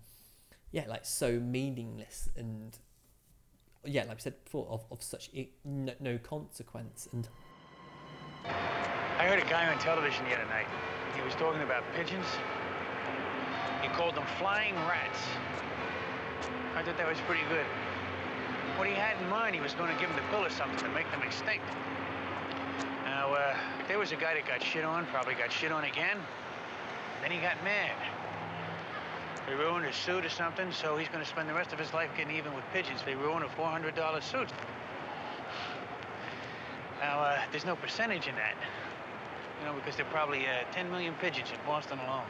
[0.71, 2.77] yeah, like so meaningless and
[3.85, 5.29] yeah, like I said before, of, of such
[5.65, 7.27] no, no consequence and
[8.45, 10.67] I heard a guy on television the other night.
[11.15, 12.25] He was talking about pigeons.
[13.83, 15.19] He called them flying rats.
[16.73, 17.65] I thought that was pretty good.
[18.77, 20.79] What he had in mind, he was going to give them the pill or something
[20.79, 21.65] to make them extinct.
[23.03, 23.57] Now, uh,
[23.89, 26.17] there was a guy that got shit on, probably got shit on again.
[27.21, 27.91] Then he got mad.
[29.47, 31.93] They ruined his suit or something, so he's going to spend the rest of his
[31.93, 33.01] life getting even with pigeons.
[33.05, 34.47] They ruined a $400 suit.
[37.01, 38.55] Now, uh, there's no percentage in that.
[39.59, 42.23] You know, because there are probably uh, 10 million pigeons in Boston alone.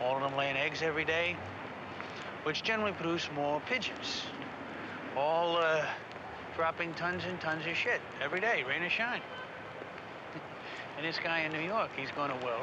[0.00, 1.36] All of them laying eggs every day,
[2.42, 4.22] which generally produce more pigeons.
[5.16, 5.84] All uh,
[6.56, 9.20] dropping tons and tons of shit every day, rain or shine.
[10.96, 12.62] and this guy in New York, he's going to, well,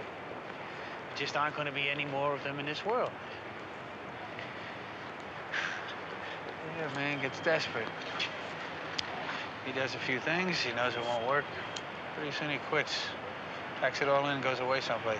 [1.15, 3.11] just aren't going to be any more of them in this world.
[6.79, 7.87] Yeah, man gets desperate.
[9.65, 11.45] He does a few things, he knows it won't work.
[12.15, 12.95] Pretty soon he quits.
[13.79, 15.17] Packs it all in goes away someplace.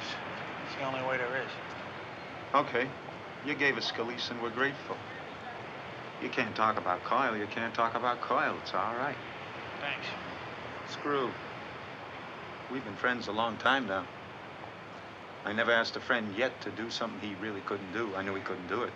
[0.66, 1.52] It's the only way there is.
[2.54, 2.88] Okay.
[3.46, 4.98] You gave us Scalise and we're grateful.
[6.22, 7.36] You can't talk about Kyle.
[7.36, 8.56] You can't talk about Kyle.
[8.62, 9.16] It's all right.
[9.80, 10.08] Thanks.
[10.90, 11.32] Screw.
[12.72, 14.06] We've been friends a long time now.
[15.46, 18.14] I never asked a friend yet to do something he really couldn't do.
[18.16, 18.92] I knew he couldn't do it.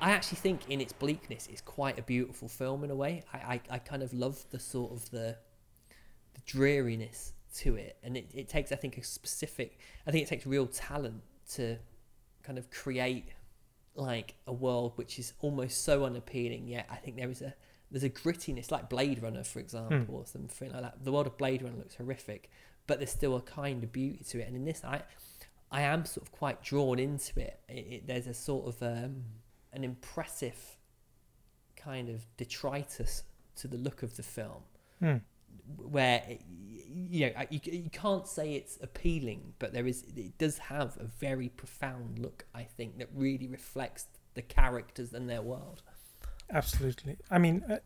[0.00, 3.24] I actually think in its bleakness, it's quite a beautiful film in a way.
[3.32, 5.36] I, I, I kind of love the sort of the,
[6.34, 9.78] the dreariness to it, and it, it takes I think a specific.
[10.06, 11.76] I think it takes real talent to
[12.42, 13.28] kind of create
[13.94, 16.66] like a world which is almost so unappealing.
[16.66, 17.54] Yet I think there is a
[17.90, 21.04] there's a grittiness, like Blade Runner, for example, or something like that.
[21.04, 22.50] The world of Blade Runner looks horrific,
[22.88, 24.48] but there's still a kind of beauty to it.
[24.48, 25.02] And in this, I
[25.70, 27.60] I am sort of quite drawn into it.
[27.68, 29.24] it, it there's a sort of um,
[29.72, 30.76] an impressive
[31.76, 33.24] kind of detritus
[33.56, 34.62] to the look of the film,
[34.98, 35.16] Hmm.
[35.76, 40.58] Where it, you know you, you can't say it's appealing, but there is it does
[40.58, 42.44] have a very profound look.
[42.54, 45.82] I think that really reflects the characters and their world.
[46.50, 47.16] Absolutely.
[47.30, 47.78] I mean, uh,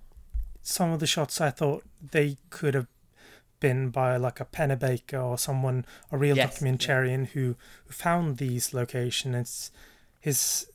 [0.62, 2.88] some of the shots I thought they could have
[3.60, 6.68] been by like a Pennebaker or someone, a real Yes, yeah.
[6.68, 7.56] documentarian who,
[7.86, 9.70] who found these locations.
[10.20, 10.68] His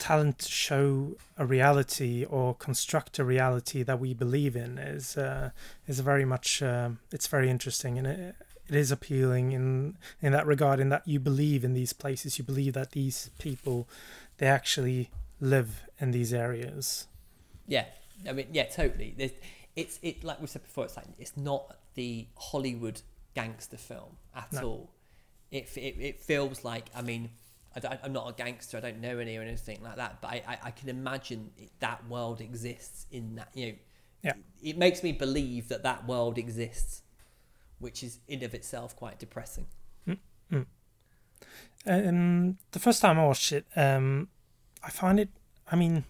[0.00, 5.50] talent to show a reality or construct a reality that we believe in is uh,
[5.86, 8.34] is very much um it's very interesting and it,
[8.68, 12.44] it is appealing in in that regard in that you believe in these places you
[12.44, 13.86] believe that these people
[14.38, 15.70] they actually live
[16.00, 17.06] in these areas
[17.66, 17.86] Yeah,
[18.28, 19.14] I mean, yeah, totally.
[19.16, 19.32] There's,
[19.76, 20.84] it's it like we said before.
[20.86, 21.62] It's like it's not
[21.94, 22.98] the Hollywood
[23.34, 24.62] gangster film at No.
[24.68, 24.90] all.
[25.50, 27.30] It, it it feels like I mean,
[27.76, 28.76] I I'm not a gangster.
[28.76, 30.20] I don't know any or anything like that.
[30.20, 33.50] But I I, I can imagine it, that world exists in that.
[33.54, 33.74] You know,
[34.22, 34.32] Yeah.
[34.62, 37.02] It makes me believe that that world exists,
[37.78, 39.66] which is in of itself quite depressing.
[41.86, 44.28] Um, the first time I watched it, um,
[44.82, 45.30] I find it.
[45.70, 46.04] I mean,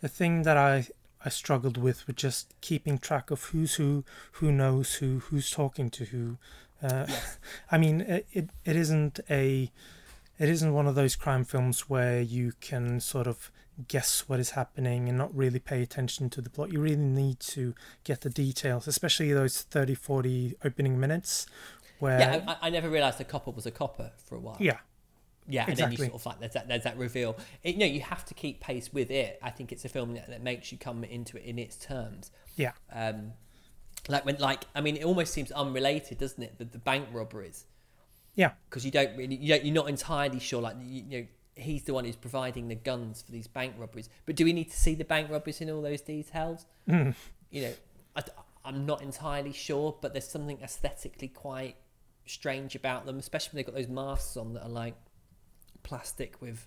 [0.00, 0.86] the thing that I
[1.24, 5.90] I struggled with was just keeping track of who's who, who knows who, who's talking
[5.90, 6.38] to who.
[6.82, 7.06] Uh,
[7.70, 9.70] I mean, it, it it isn't a
[10.42, 13.52] it isn't one of those crime films where you can sort of
[13.86, 16.72] guess what is happening and not really pay attention to the plot.
[16.72, 21.46] You really need to get the details, especially those 30, 40 opening minutes
[22.00, 24.56] where yeah, I, I never realised a copper was a copper for a while.
[24.58, 24.78] yeah,
[25.48, 27.36] Yeah, and then you sort of like there's that there's that reveal.
[27.62, 29.38] It, you know, you have to keep pace with it.
[29.44, 32.32] I think it's a film that, that makes you come into it in its terms.
[32.56, 32.72] yeah.
[32.92, 33.34] Um,
[34.08, 36.58] like when like I mean, it almost seems unrelated, doesn't it?
[36.58, 37.66] The, the bank robberies
[38.34, 40.62] Yeah, because you don't really you don't, you're not entirely sure.
[40.62, 44.08] Like you, you know, he's the one who's providing the guns for these bank robberies.
[44.26, 46.66] But do we need to see the bank robberies in all those details?
[46.88, 47.14] Mm.
[47.50, 47.72] You know,
[48.16, 48.22] I,
[48.64, 51.76] am not entirely sure, but there's something aesthetically quite
[52.24, 54.94] strange about them, especially when they've got those masks on that are like
[55.82, 56.66] plastic with,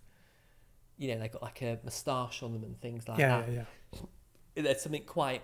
[0.98, 3.52] you know, they've got like a moustache on them and things like yeah, that.
[3.52, 3.64] yeah,
[4.56, 4.64] yeah.
[4.64, 5.42] There's something quite.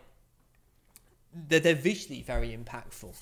[1.33, 3.15] They're, they're visually very impactful,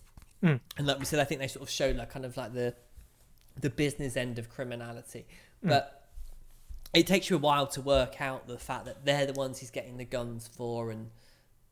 [0.43, 0.62] Mm.
[0.78, 2.74] and like we said, I think they sort of show like kind of like the,
[3.60, 5.26] the business end of criminality,
[5.64, 5.70] Mm.
[5.70, 6.07] but
[6.93, 9.72] it takes you a while to work out the fact that they're the ones he's
[9.72, 11.10] getting the guns for, and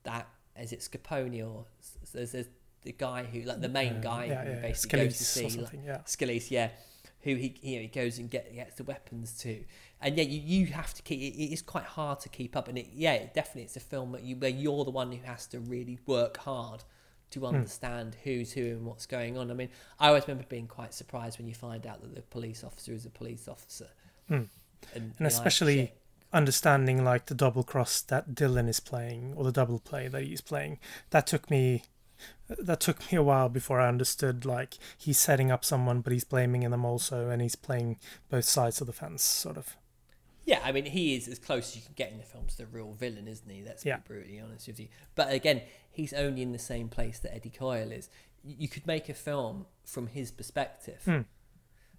[0.04, 0.28] that
[0.60, 1.66] is it Scapone or
[2.14, 2.48] there's, there's
[2.84, 5.44] the guy who like the main Yeah, guy yeah, who yeah, basically goes to see
[5.44, 5.98] like, something, yeah.
[6.06, 6.70] Scalise, yeah,
[7.22, 9.64] who he you know he goes and get gets the weapons to,
[10.02, 11.20] and yeah, you, you have to keep.
[11.20, 13.82] It, it is quite hard to keep up, and it yeah, it definitely it's a
[13.82, 16.84] film that you where you're the one who has to really work hard
[17.32, 17.46] to Hmm.
[17.48, 19.52] understand who's who and what's going on.
[19.52, 19.70] I mean,
[20.00, 23.06] I always remember being quite surprised when you find out that the police officer is
[23.06, 23.90] a police officer,
[24.30, 24.50] and,
[24.94, 24.96] Hmm.
[24.98, 25.94] and you're like, especially
[26.34, 30.42] understanding like the double cross that Dillon is playing or the double play that he's
[30.42, 30.78] playing
[31.12, 31.84] that took me
[32.50, 36.26] that took me a while before I understood like he's setting up someone but he's
[36.26, 37.98] blaming them also and he's playing
[38.30, 39.78] both sides of the fence sort of
[40.48, 42.58] Yeah, I mean, he is as close as you can get in the film to
[42.58, 43.62] the real villain, isn't he?
[43.64, 43.98] Let's Yeah.
[43.98, 44.88] be brutally honest with you.
[45.14, 48.10] But again, he's only in the same place that Eddie Coyle is.
[48.44, 51.22] You could make a film from his perspective, Hmm.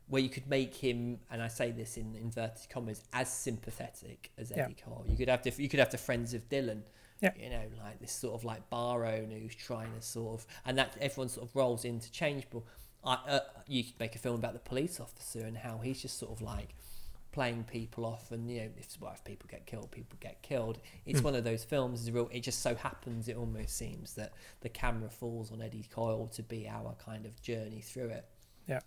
[0.09, 4.51] where you could make him, and I say this in inverted commas, as sympathetic as
[4.51, 4.65] Yeah.
[4.65, 5.05] Eddie Coyle.
[5.07, 6.85] You could have the, you could have the friends of Dillon.
[7.21, 7.35] Yeah.
[7.37, 10.79] You know, like this sort of like bar owner who's trying to sort of, and
[10.79, 12.65] that everyone sort of rolls interchangeable.
[13.05, 16.17] I, uh, you could make a film about the police officer and how he's just
[16.17, 16.75] sort of like
[17.39, 20.77] playing people off and you know if, well, if people get killed people get killed.
[21.07, 21.25] It's Mm.
[21.25, 24.33] one of those films is real it just so happens it almost seems that
[24.63, 28.25] the camera falls on eddie coyle to be our kind of journey through it.
[28.67, 28.81] Yeah.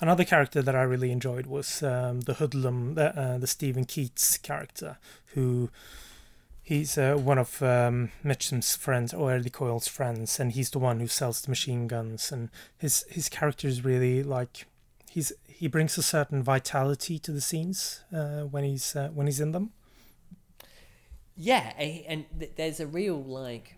[0.00, 4.38] Another character that I really enjoyed was um, the hoodlum the, uh, the Steven Keats
[4.38, 4.96] character
[5.34, 5.68] who
[6.62, 10.98] he's uh, one of um, Mitchum's friends or Eddie Coyle's friends and he's the one
[11.00, 12.48] who sells the machine guns and
[12.78, 14.64] his his character is really like
[15.14, 19.40] he's he brings a certain vitality to the scenes uh, when he's uh, when he's
[19.40, 19.66] in them
[21.36, 22.24] yeah and
[22.56, 23.76] there's a real like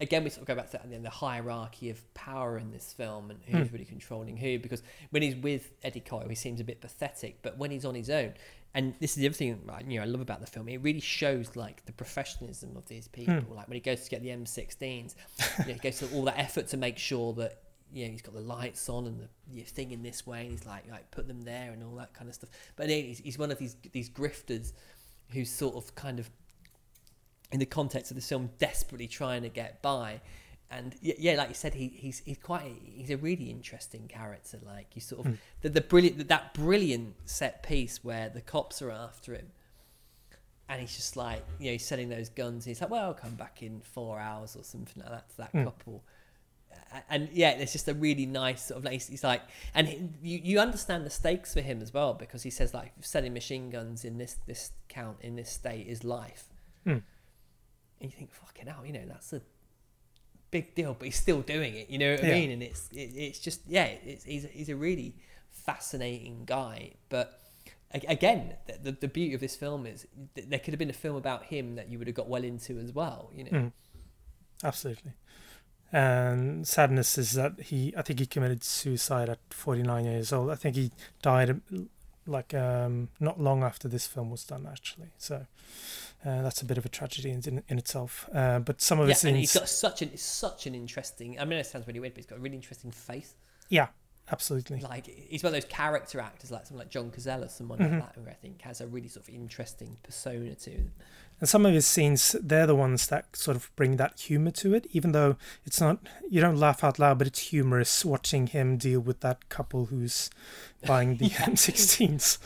[0.00, 3.30] again we sort of go back to the, the hierarchy of power in this film
[3.30, 3.72] and who's Hmm.
[3.74, 7.58] really controlling who because when he's with eddie coyle he seems a bit pathetic but
[7.58, 8.34] when he's on his own
[8.74, 11.00] and this is the other thing you know i love about the film it really
[11.00, 13.54] shows like the professionalism of these people Hmm.
[13.56, 15.14] like when he goes to get the m16s
[15.60, 17.62] you know, he goes to all that effort to make sure that
[17.92, 20.42] you know, he's got the lights on and the you know, thing in this way,
[20.42, 22.50] and he's like, like put them there and all that kind of stuff.
[22.76, 24.72] But then he's, he's one of these these grifters
[25.30, 26.30] who's sort of kind of
[27.52, 30.20] in the context of the film desperately trying to get by
[30.70, 34.86] and yeah like you said he, he's he's quite he's a really interesting character like
[34.94, 35.38] you sort of Hmm.
[35.62, 39.46] the, the brilliant that brilliant set piece where the cops are after him
[40.68, 42.66] and he's just like, you know, he's selling those guns.
[42.66, 45.52] He's like, well, I'll come back in four hours or something like that to that
[45.54, 45.64] Mm.
[45.64, 46.04] couple.
[47.08, 49.42] And yeah, it's just a really nice sort of like he's like,
[49.74, 52.92] and he, you you understand the stakes for him as well because he says like
[53.00, 56.44] selling machine guns in this this count in this state is life.
[56.86, 57.02] Mm.
[58.00, 59.42] And you think, fucking hell, you know, that's a
[60.50, 61.90] big deal, but he's still doing it.
[61.90, 62.50] You know what I mean?
[62.50, 65.16] And it's it, it's just yeah, it's, he's he's a really
[65.50, 66.92] fascinating guy.
[67.08, 67.40] But
[67.92, 70.94] again, the, the the beauty of this film is th- there could have been a
[70.94, 73.30] film about him that you would have got well into as well.
[73.34, 73.72] You know, Mm.
[74.64, 75.12] Absolutely.
[75.92, 80.50] And sadness is that he, I think he committed suicide at 49 years old.
[80.50, 80.90] I think he
[81.22, 81.60] died
[82.26, 85.08] like um, not long after this film was done, actually.
[85.16, 85.46] So
[86.26, 88.28] uh, that's a bit of a tragedy in, in, itself.
[88.34, 91.40] Uh, but some of yeah, his and he's scenes, got such an such an interesting.
[91.40, 93.34] I mean, it sounds really weird, but he's got a really interesting face.
[93.70, 93.86] yeah,
[94.30, 94.80] absolutely.
[94.80, 97.92] Like he's one of those character actors, like someone like John Cazale, someone Mhm.
[98.00, 100.92] like that, who I think has a really sort of interesting persona to him.
[101.40, 104.74] And some of his scenes, they're the ones that sort of bring that humor to
[104.74, 108.76] it, even though it's not, you don't laugh out loud, but it's humorous watching him
[108.76, 110.30] deal with that couple who's
[110.86, 111.46] buying the Yeah.
[111.46, 112.38] M16s.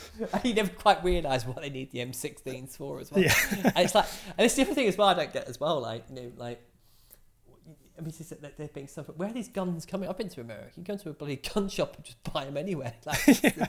[0.44, 3.22] you never quite realise what they need the M16s for as well.
[3.24, 3.34] Yeah.
[3.64, 5.08] and it's like, and it's the other thing as well.
[5.08, 5.80] I don't get as well.
[5.80, 6.62] Like, you know, like,
[7.96, 9.06] I mean, it's that they're being stuff.
[9.16, 10.72] Where are these guns coming up into America?
[10.76, 12.94] You go to a bloody gun shop and just buy them anywhere.
[13.06, 13.68] Like, I,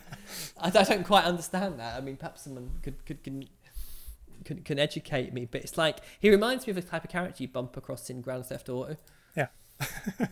[0.79, 1.95] I don't quite understand that.
[1.97, 3.47] I mean, perhaps someone could could can.
[4.43, 7.43] Can, can educate me, but it's like he reminds me of the type of character
[7.43, 8.97] you bump across in Grand Theft Auto.
[9.35, 9.47] Yeah.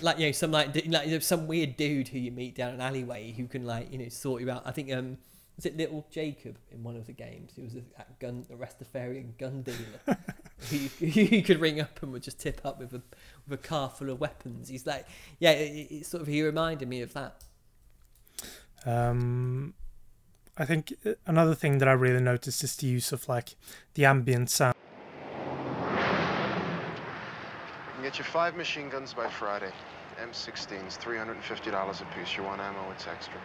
[0.00, 2.74] Like- you know, some like like you know, some weird dude who you meet down
[2.74, 4.62] an alleyway who can like you know sort you out.
[4.64, 5.18] I think um
[5.56, 7.52] was it Little Jacob in one of the games?
[7.56, 10.18] He was a, a gun a Rastafarian gun dealer.
[10.68, 10.88] he,
[11.26, 13.02] who could ring up and would just tip up with a
[13.48, 14.68] with a car full of weapons.
[14.68, 15.06] He's like,
[15.38, 17.42] yeah, it, it, sort of he reminded me of that.
[18.84, 19.74] Um,
[20.58, 23.56] I think uh, another thing that I really noticed is the use of like
[23.94, 24.74] the ambient sound.
[25.90, 26.02] You
[27.94, 29.70] can get your five machine guns by Friday.
[30.22, 32.36] M16s, $350 a piece.
[32.38, 33.38] You want ammo, it's extra.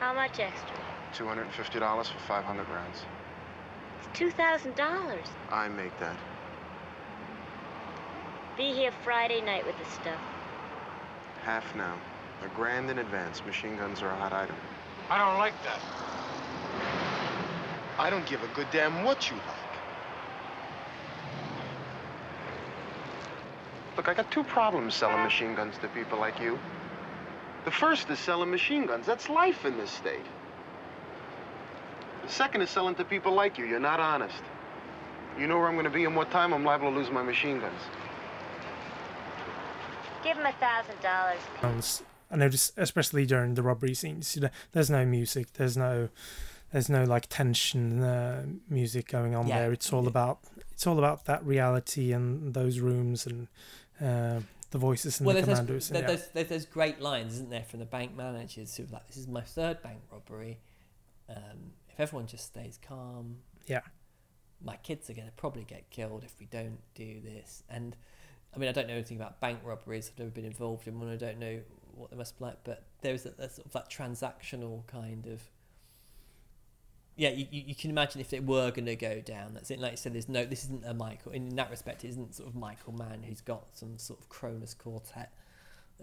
[0.00, 0.76] How much extra?
[1.14, 3.02] $250 for 500 rounds.
[3.98, 5.26] It's two thousand dollars.
[5.50, 6.16] I make that.
[8.56, 10.20] Be here Friday night with the stuff.
[11.44, 11.98] Half now.
[12.42, 13.44] A grand in advance.
[13.44, 14.56] Machine guns are a hot item.
[15.10, 15.80] I don't like that.
[18.02, 19.44] I don't give a good damn what you like.
[23.96, 26.58] Look, I got two problems selling machine guns to people like you.
[27.64, 29.06] The first is selling machine guns.
[29.06, 30.26] That's life in this state.
[32.24, 33.66] The second is selling to people like you.
[33.66, 34.42] You're not honest.
[35.38, 37.22] You know where I'm going to be and what time I'm liable to lose my
[37.22, 37.80] machine guns.
[40.24, 41.38] Give him a thousand dollars.
[41.60, 42.02] sounds.
[42.32, 46.08] I noticed, especially during the robbery scenes, you know, there's no music, there's no,
[46.72, 49.60] there's no like tension uh, music going on Yeah.
[49.60, 49.72] there.
[49.72, 50.40] It's all about,
[50.72, 53.48] it's all about that reality and those rooms and
[54.00, 55.88] uh, the voices and well, the there's commandos.
[55.88, 56.16] those, and yeah.
[56.34, 59.28] there's, there's great lines, isn't there, from the bank managers who are like, "This is
[59.28, 60.58] my third bank robbery.
[61.28, 63.80] Um, if everyone just stays calm, Yeah.
[64.64, 67.94] my kids are going to probably get killed if we don't do this." And
[68.54, 70.10] I mean, I don't know anything about bank robberies.
[70.10, 71.10] I've never been involved in one.
[71.10, 71.60] I don't know
[71.94, 75.42] what they must be like, but there's a, a sort of that transactional kind of.
[77.16, 79.52] Yeah, you, you can imagine if it were going to go down.
[79.54, 79.78] That's it.
[79.78, 80.44] Like you said, there's no.
[80.46, 81.32] This isn't a Michael.
[81.32, 84.72] In that respect, it isn't sort of Michael Mann who's got some sort of Kronos
[84.74, 85.30] Quartet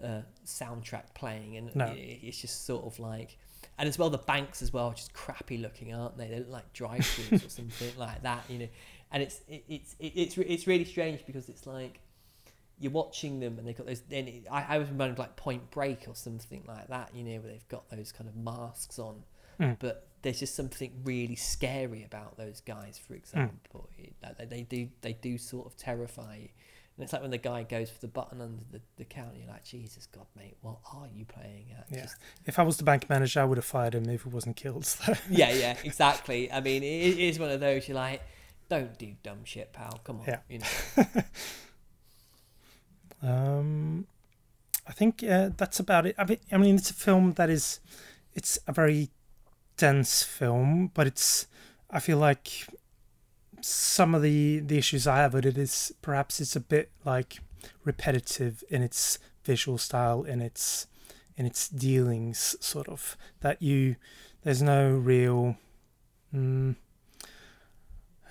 [0.02, 1.86] uh, soundtrack playing, and No.
[1.86, 3.38] it, it's just sort of like,
[3.76, 6.28] and as well the banks as well, are just crappy looking, aren't they?
[6.28, 8.68] They look like drive-throughs or something like that, you know.
[9.12, 11.98] And it's it, it's it, it's it's really strange because it's like
[12.78, 14.00] you're watching them and they've got those.
[14.02, 17.24] Then it, I, I was reminded of like Point Break or something like that, you
[17.24, 19.24] know, where they've got those kind of masks on,
[19.58, 19.76] Mm.
[19.80, 22.98] but there's just something really scary about those guys.
[22.98, 26.48] For example, It- that they, they do they do sort of terrify you.
[26.96, 29.48] And it's like when the guy goes for the button under the, the counter, you're
[29.48, 31.86] like, Jesus God, mate, what are you playing at?
[31.90, 32.02] Yeah.
[32.02, 34.56] Just- If I was the bank manager, I would have fired him if he wasn't
[34.56, 34.84] killed.
[34.84, 35.14] So.
[35.30, 36.52] yeah, yeah, exactly.
[36.52, 38.20] I mean, it, it is one of those you're like,
[38.68, 39.98] don't do dumb shit, pal.
[40.04, 40.38] Come on, Yeah.
[40.50, 41.22] you know.
[43.22, 44.06] Um,
[44.86, 46.14] I think uh, that's about it.
[46.18, 47.80] I mean, I mean, it's a film that is,
[48.34, 49.10] it's a very
[49.80, 51.46] dense film, but it's.
[51.90, 52.66] I feel like
[53.62, 57.38] some of the the issues I have with it is perhaps it's a bit like
[57.84, 60.86] repetitive in its visual style, in its
[61.36, 63.96] in its dealings, sort of that you.
[64.42, 65.56] There's no real.
[66.34, 66.76] Mm,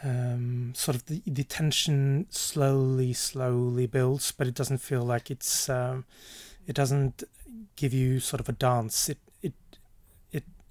[0.02, 5.68] um, sort of the, the tension slowly, slowly builds, but it doesn't feel like it's.
[5.68, 6.06] Um,
[6.68, 7.24] it doesn't
[7.76, 9.10] give you sort of a dance.
[9.10, 9.18] It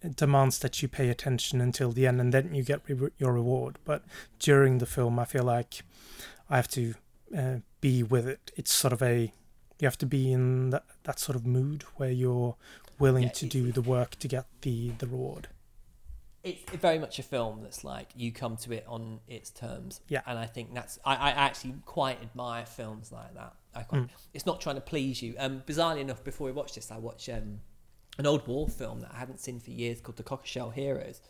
[0.03, 3.33] it demands that you pay attention until the end, and then you get re- your
[3.33, 3.79] reward.
[3.85, 4.05] But
[4.39, 5.83] during the film, I feel like
[6.49, 6.95] I have to
[7.37, 8.51] uh, be with it.
[8.57, 9.33] It's sort of a
[9.81, 12.57] you have to be in that, that sort of mood where you're
[12.99, 15.49] willing Yeah, to it- do the work to get the the reward.
[16.45, 20.01] it's very much a film that's like you come to it on its terms.
[20.09, 20.23] Yeah.
[20.27, 23.55] And I think that's I, I actually quite admire films like that.
[23.75, 24.09] I quite, Mm.
[24.35, 25.35] It's not trying to please you.
[25.39, 27.61] Um, bizarrely enough, before we watched this, I watched um,
[28.19, 31.21] an old war film that I hadn't seen for years called The Cockleshell Heroes,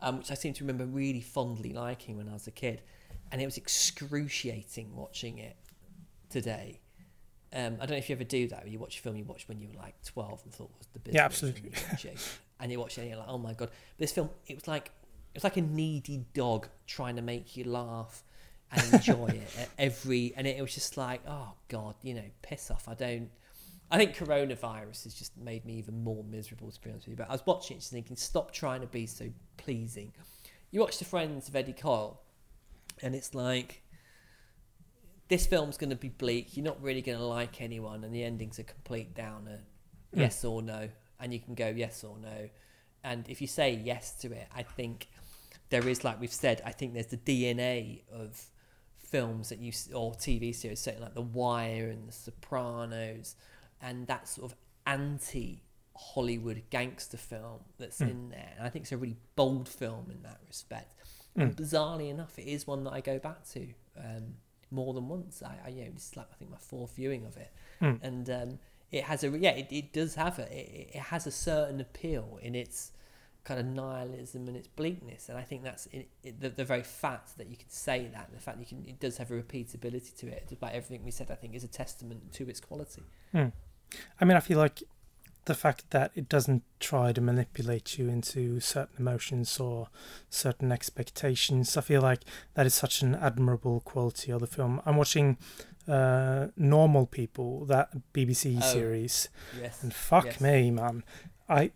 [0.00, 2.82] um, which I seem to remember really fondly liking when I was a kid,
[3.30, 5.56] and it was excruciating watching it
[6.30, 6.80] today.
[7.52, 8.64] Um, I don't know if you ever do that.
[8.64, 10.88] Where you watch a film you watched when you were like twelve and thought was
[10.92, 11.14] the business.
[11.14, 11.70] Yeah, absolutely.
[11.70, 13.70] it, and you watch it and you're like, oh my god.
[13.98, 14.90] This film, it was like
[15.34, 18.24] it was like a needy dog trying to make you laugh
[18.72, 22.70] and enjoy it at every, and it was just like, oh god, you know, piss
[22.70, 22.88] off.
[22.88, 23.30] I don't.
[23.90, 27.16] I think coronavirus has just made me even more miserable to be honest with you.
[27.16, 30.12] But I was watching it, just thinking, stop trying to be so pleasing.
[30.70, 32.20] You watch The Friends of Eddie Coyle,
[33.00, 33.82] and it's like
[35.28, 36.56] this film's going to be bleak.
[36.56, 39.60] You're not really going to like anyone, and the ending's a complete downer.
[40.14, 40.20] Mm.
[40.20, 40.88] Yes or no,
[41.20, 42.48] and you can go yes or no.
[43.04, 45.08] And if you say yes to it, I think
[45.68, 48.40] there is, like we've said, I think there's the DNA of
[48.98, 53.36] films that you or TV series, certainly like The Wire and The Sopranos,
[53.80, 55.62] and that sort of anti
[55.96, 58.10] Hollywood gangster film that's Mm.
[58.10, 58.52] in there.
[58.58, 60.92] And I think it's a really bold film in that respect.
[61.36, 61.42] Mm.
[61.42, 64.34] And bizarrely enough, it is one that I go back to um,
[64.70, 65.42] more than once.
[65.42, 67.50] I, I you know this is like I think my fourth viewing of it,
[67.80, 67.98] Mm.
[68.02, 68.58] and um,
[68.90, 72.38] it has a yeah it, it does have a it, it has a certain appeal
[72.42, 72.92] in its
[73.44, 76.82] kind of nihilism and its bleakness, and I think that's it, it, the, the very
[76.82, 80.14] fact that you can say that the fact you can it does have a repeatability
[80.18, 83.02] to it, despite everything we said, I think is a testament to its quality.
[84.20, 84.82] I mean, I feel like
[85.46, 89.88] the fact that it doesn't try to manipulate you into certain emotions or
[90.28, 92.22] certain expectations, I feel like
[92.54, 94.82] that is such an admirable quality of the film.
[94.84, 95.36] I'm watching
[95.86, 99.28] uh, Normal People, that BBC Oh, series,
[99.60, 100.40] yes, and fuck yes.
[100.40, 101.04] me, man.
[101.48, 101.70] I,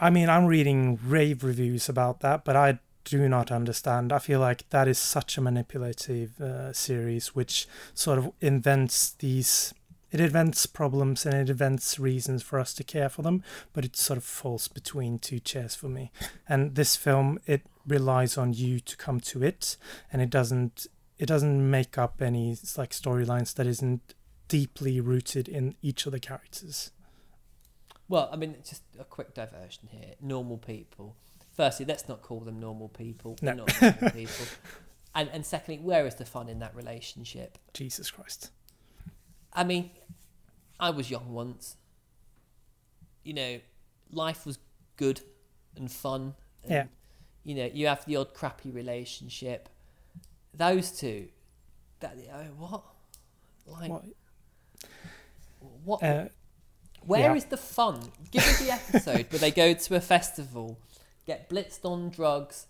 [0.00, 4.12] I mean, I'm reading rave reviews about that, but I do not understand.
[4.12, 9.74] I feel like that is such a manipulative uh, series, which sort of invents these.
[10.14, 13.42] It invents problems and it invents reasons for us to care for them,
[13.72, 16.12] but it sort of falls between two chairs for me.
[16.48, 19.76] And this film, it relies on you to come to it,
[20.12, 20.86] and it doesn't.
[21.18, 24.14] It doesn't make up any like storylines that isn't
[24.46, 26.92] deeply rooted in each of the characters.
[28.08, 30.14] Well, I mean, just a quick diversion here.
[30.20, 31.16] Normal people.
[31.56, 33.36] Firstly, let's not call them normal people.
[33.42, 33.64] They're No.
[33.64, 34.46] not normal people.
[35.12, 37.58] And and secondly, where is the fun in that relationship?
[37.74, 38.50] Jesus Christ.
[39.54, 39.90] I mean,
[40.80, 41.76] I was young once.
[43.22, 43.60] You know,
[44.10, 44.58] life was
[44.96, 45.20] good
[45.76, 46.34] and fun.
[46.62, 46.84] And, Yeah.
[47.44, 49.68] You know, you have the odd crappy relationship.
[50.54, 51.28] Those two,
[52.00, 52.82] that uh, what,
[53.66, 54.04] like What?
[55.84, 56.02] what?
[56.02, 56.28] Uh,
[57.04, 57.48] Where is yeah.
[57.50, 58.00] the fun?
[58.30, 60.78] Give me the episode where they go to a festival,
[61.26, 62.66] get blitzed on drugs,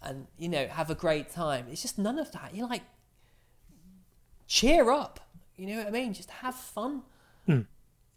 [0.00, 1.66] and you know have a great time.
[1.70, 2.54] It's just none of that.
[2.54, 2.82] You're like,
[4.46, 5.20] cheer up.
[5.56, 6.12] You know what I mean?
[6.12, 7.02] Just have fun.
[7.46, 7.60] Hmm.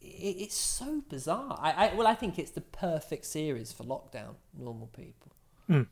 [0.02, 0.06] It,
[0.40, 1.58] it's so bizarre.
[1.62, 4.36] I, I well, I think it's the perfect series for lockdown.
[4.58, 5.32] Normal people.
[5.68, 5.84] Hmm.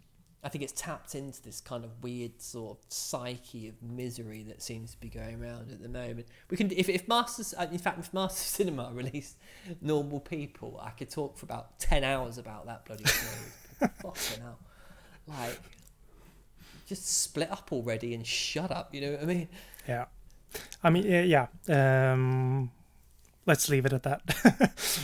[0.45, 4.61] I think it's tapped into this kind of weird sort of psyche of misery that
[4.61, 6.27] seems to be going around at the moment.
[6.51, 9.37] We can, if, if Masters, uh, in fact, if Masters Cinema released
[9.81, 13.53] Normal People, I could talk for about ten hours about that bloody series.
[14.01, 14.59] Fucking hell,
[15.27, 15.59] like,
[16.85, 18.93] just split up already and shut up.
[18.93, 19.49] You know what I mean?
[19.87, 20.05] Yeah.
[20.83, 21.47] I mean, yeah.
[21.67, 22.11] yeah.
[22.13, 22.71] Um,
[23.45, 24.21] let's leave it at that.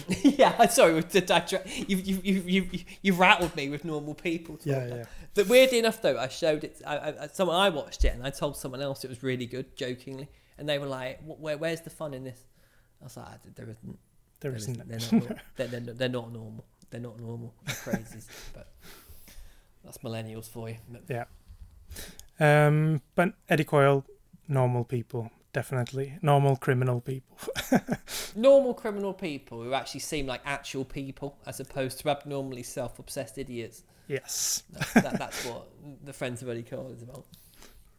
[0.24, 4.60] yeah, sorry with the digra- you you you you you rattled me with Normal People.
[4.64, 5.04] Yeah, yeah.
[5.34, 6.82] But weirdly enough, though, I showed it.
[6.86, 9.76] I, I, someone I watched it, and I told someone else it was really good,
[9.76, 10.28] jokingly,
[10.58, 12.40] and they were like, "Wh- "Where, where's the fun in this?"
[13.02, 14.00] I was like, "Ah, "There isn't.
[14.40, 14.88] There There isn't.
[14.88, 15.38] They're not.
[15.56, 16.66] they're, they're, they're not normal.
[16.90, 17.54] They're not normal.
[17.66, 18.68] They're crazies." but
[19.84, 20.78] that's millennials for you.
[21.08, 21.26] Yeah.
[22.40, 24.06] Um, but Eddie Coyle,
[24.48, 27.38] normal people, definitely normal criminal people.
[28.36, 33.84] Normal criminal people who actually seem like actual people, as opposed to abnormally self-obsessed idiots.
[34.08, 34.64] yes.
[34.72, 35.68] That's, that, that's what
[36.04, 37.26] the Friends of Eddie Coyle is about.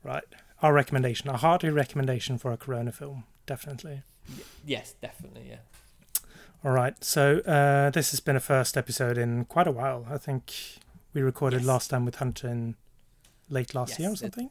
[0.02, 0.24] Right.
[0.62, 4.02] Our recommendation, a hearty recommendation for a Corona film, definitely.
[4.64, 5.48] Yes, definitely.
[5.50, 5.56] Yeah.
[6.64, 7.02] All right.
[7.04, 10.06] So uh, this has been a first episode in quite a while.
[10.10, 10.52] I think
[11.12, 11.66] we recorded Yes.
[11.66, 12.76] last time with Hunter in
[13.50, 14.50] late last year or something it- something.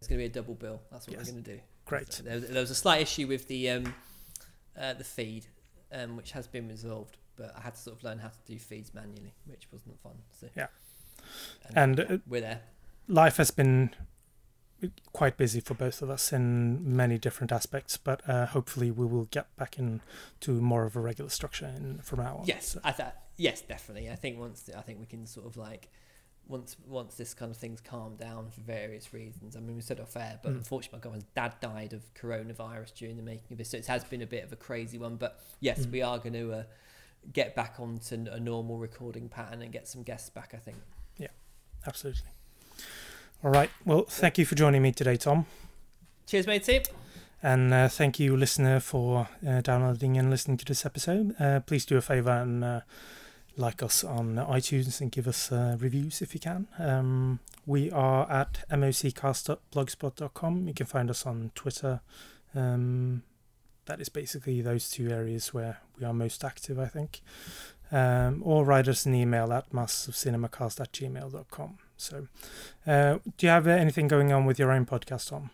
[0.00, 0.80] It's going to be a double bill.
[0.90, 1.26] That's what Yes.
[1.26, 1.60] we're going to do.
[1.84, 2.12] Great.
[2.12, 3.94] So there, there was a slight issue with the um,
[4.78, 5.46] uh, the feed,
[5.92, 7.18] um, which has been resolved.
[7.36, 10.14] But I had to sort of learn how to do feeds manually, which wasn't fun.
[10.38, 10.66] So Yeah.
[11.74, 12.62] and, And, uh, we're there.
[13.08, 13.94] life has been
[15.12, 19.26] quite busy for both of us in many different aspects, but uh, hopefully we will
[19.26, 22.46] get back into more of a regular structure in, from now on.
[22.46, 24.08] Yes, So, I thought yes, definitely.
[24.10, 25.90] I think once I think we can sort of like
[26.50, 29.56] once once this kind of thing's calmed down for various reasons.
[29.56, 30.56] I mean, we said off air, but Mm.
[30.56, 34.04] unfortunately, my girlfriend's dad died of coronavirus during the making of this, so it has
[34.04, 35.16] been a bit of a crazy one.
[35.16, 35.90] But yes, Mm.
[35.92, 36.62] we are going to uh,
[37.32, 40.52] get back onto a normal recording pattern and get some guests back.
[40.54, 40.78] I think.
[41.18, 41.28] Yeah,
[41.86, 42.30] absolutely.
[43.42, 43.70] All right.
[43.86, 45.46] Well, thank you for joining me today, Tom.
[46.26, 46.82] Cheers, matey.
[47.42, 51.34] And uh, thank you, listener, for uh, downloading and listening to this episode.
[51.40, 52.80] Uh, please do a favor and uh,
[53.60, 56.66] like us on iTunes and give us uh, reviews if you can.
[56.78, 60.66] Um, we are at moccast.blogspot.com.
[60.66, 62.00] You can find us on Twitter.
[62.54, 63.22] Um,
[63.84, 67.20] that is basically those two areas where we are most active, I think.
[67.92, 71.76] Um, or write us an email at massofcinemacast.
[71.96, 72.28] So,
[72.86, 75.50] uh, do you have anything going on with your own podcast, Tom?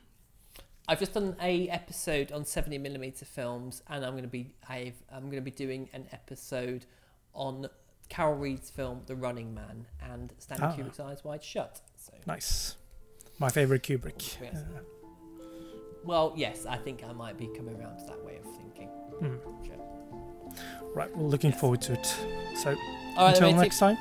[0.88, 5.02] I've just done a episode on 70 millimeter films, and I'm going to be I've,
[5.11, 6.86] I'm going to be doing an episode
[7.34, 7.68] on
[8.09, 10.72] Carol Reed's film The Running Man and Stanley Ah.
[10.76, 11.80] Kubrick's Eyes Wide Shut.
[11.96, 12.76] So, Nice.
[13.38, 14.40] My favorite Kubrick.
[14.40, 14.57] Yes.
[14.59, 14.80] Uh,
[16.04, 18.88] well, yes, I think I might be coming around to that way of thinking.
[18.88, 19.36] Hmm.
[19.66, 20.92] Sure.
[20.94, 21.61] right, well, looking Yes.
[21.61, 22.07] forward to it.
[22.57, 22.70] So,
[23.16, 23.59] All right, until matey.
[23.62, 23.98] next time.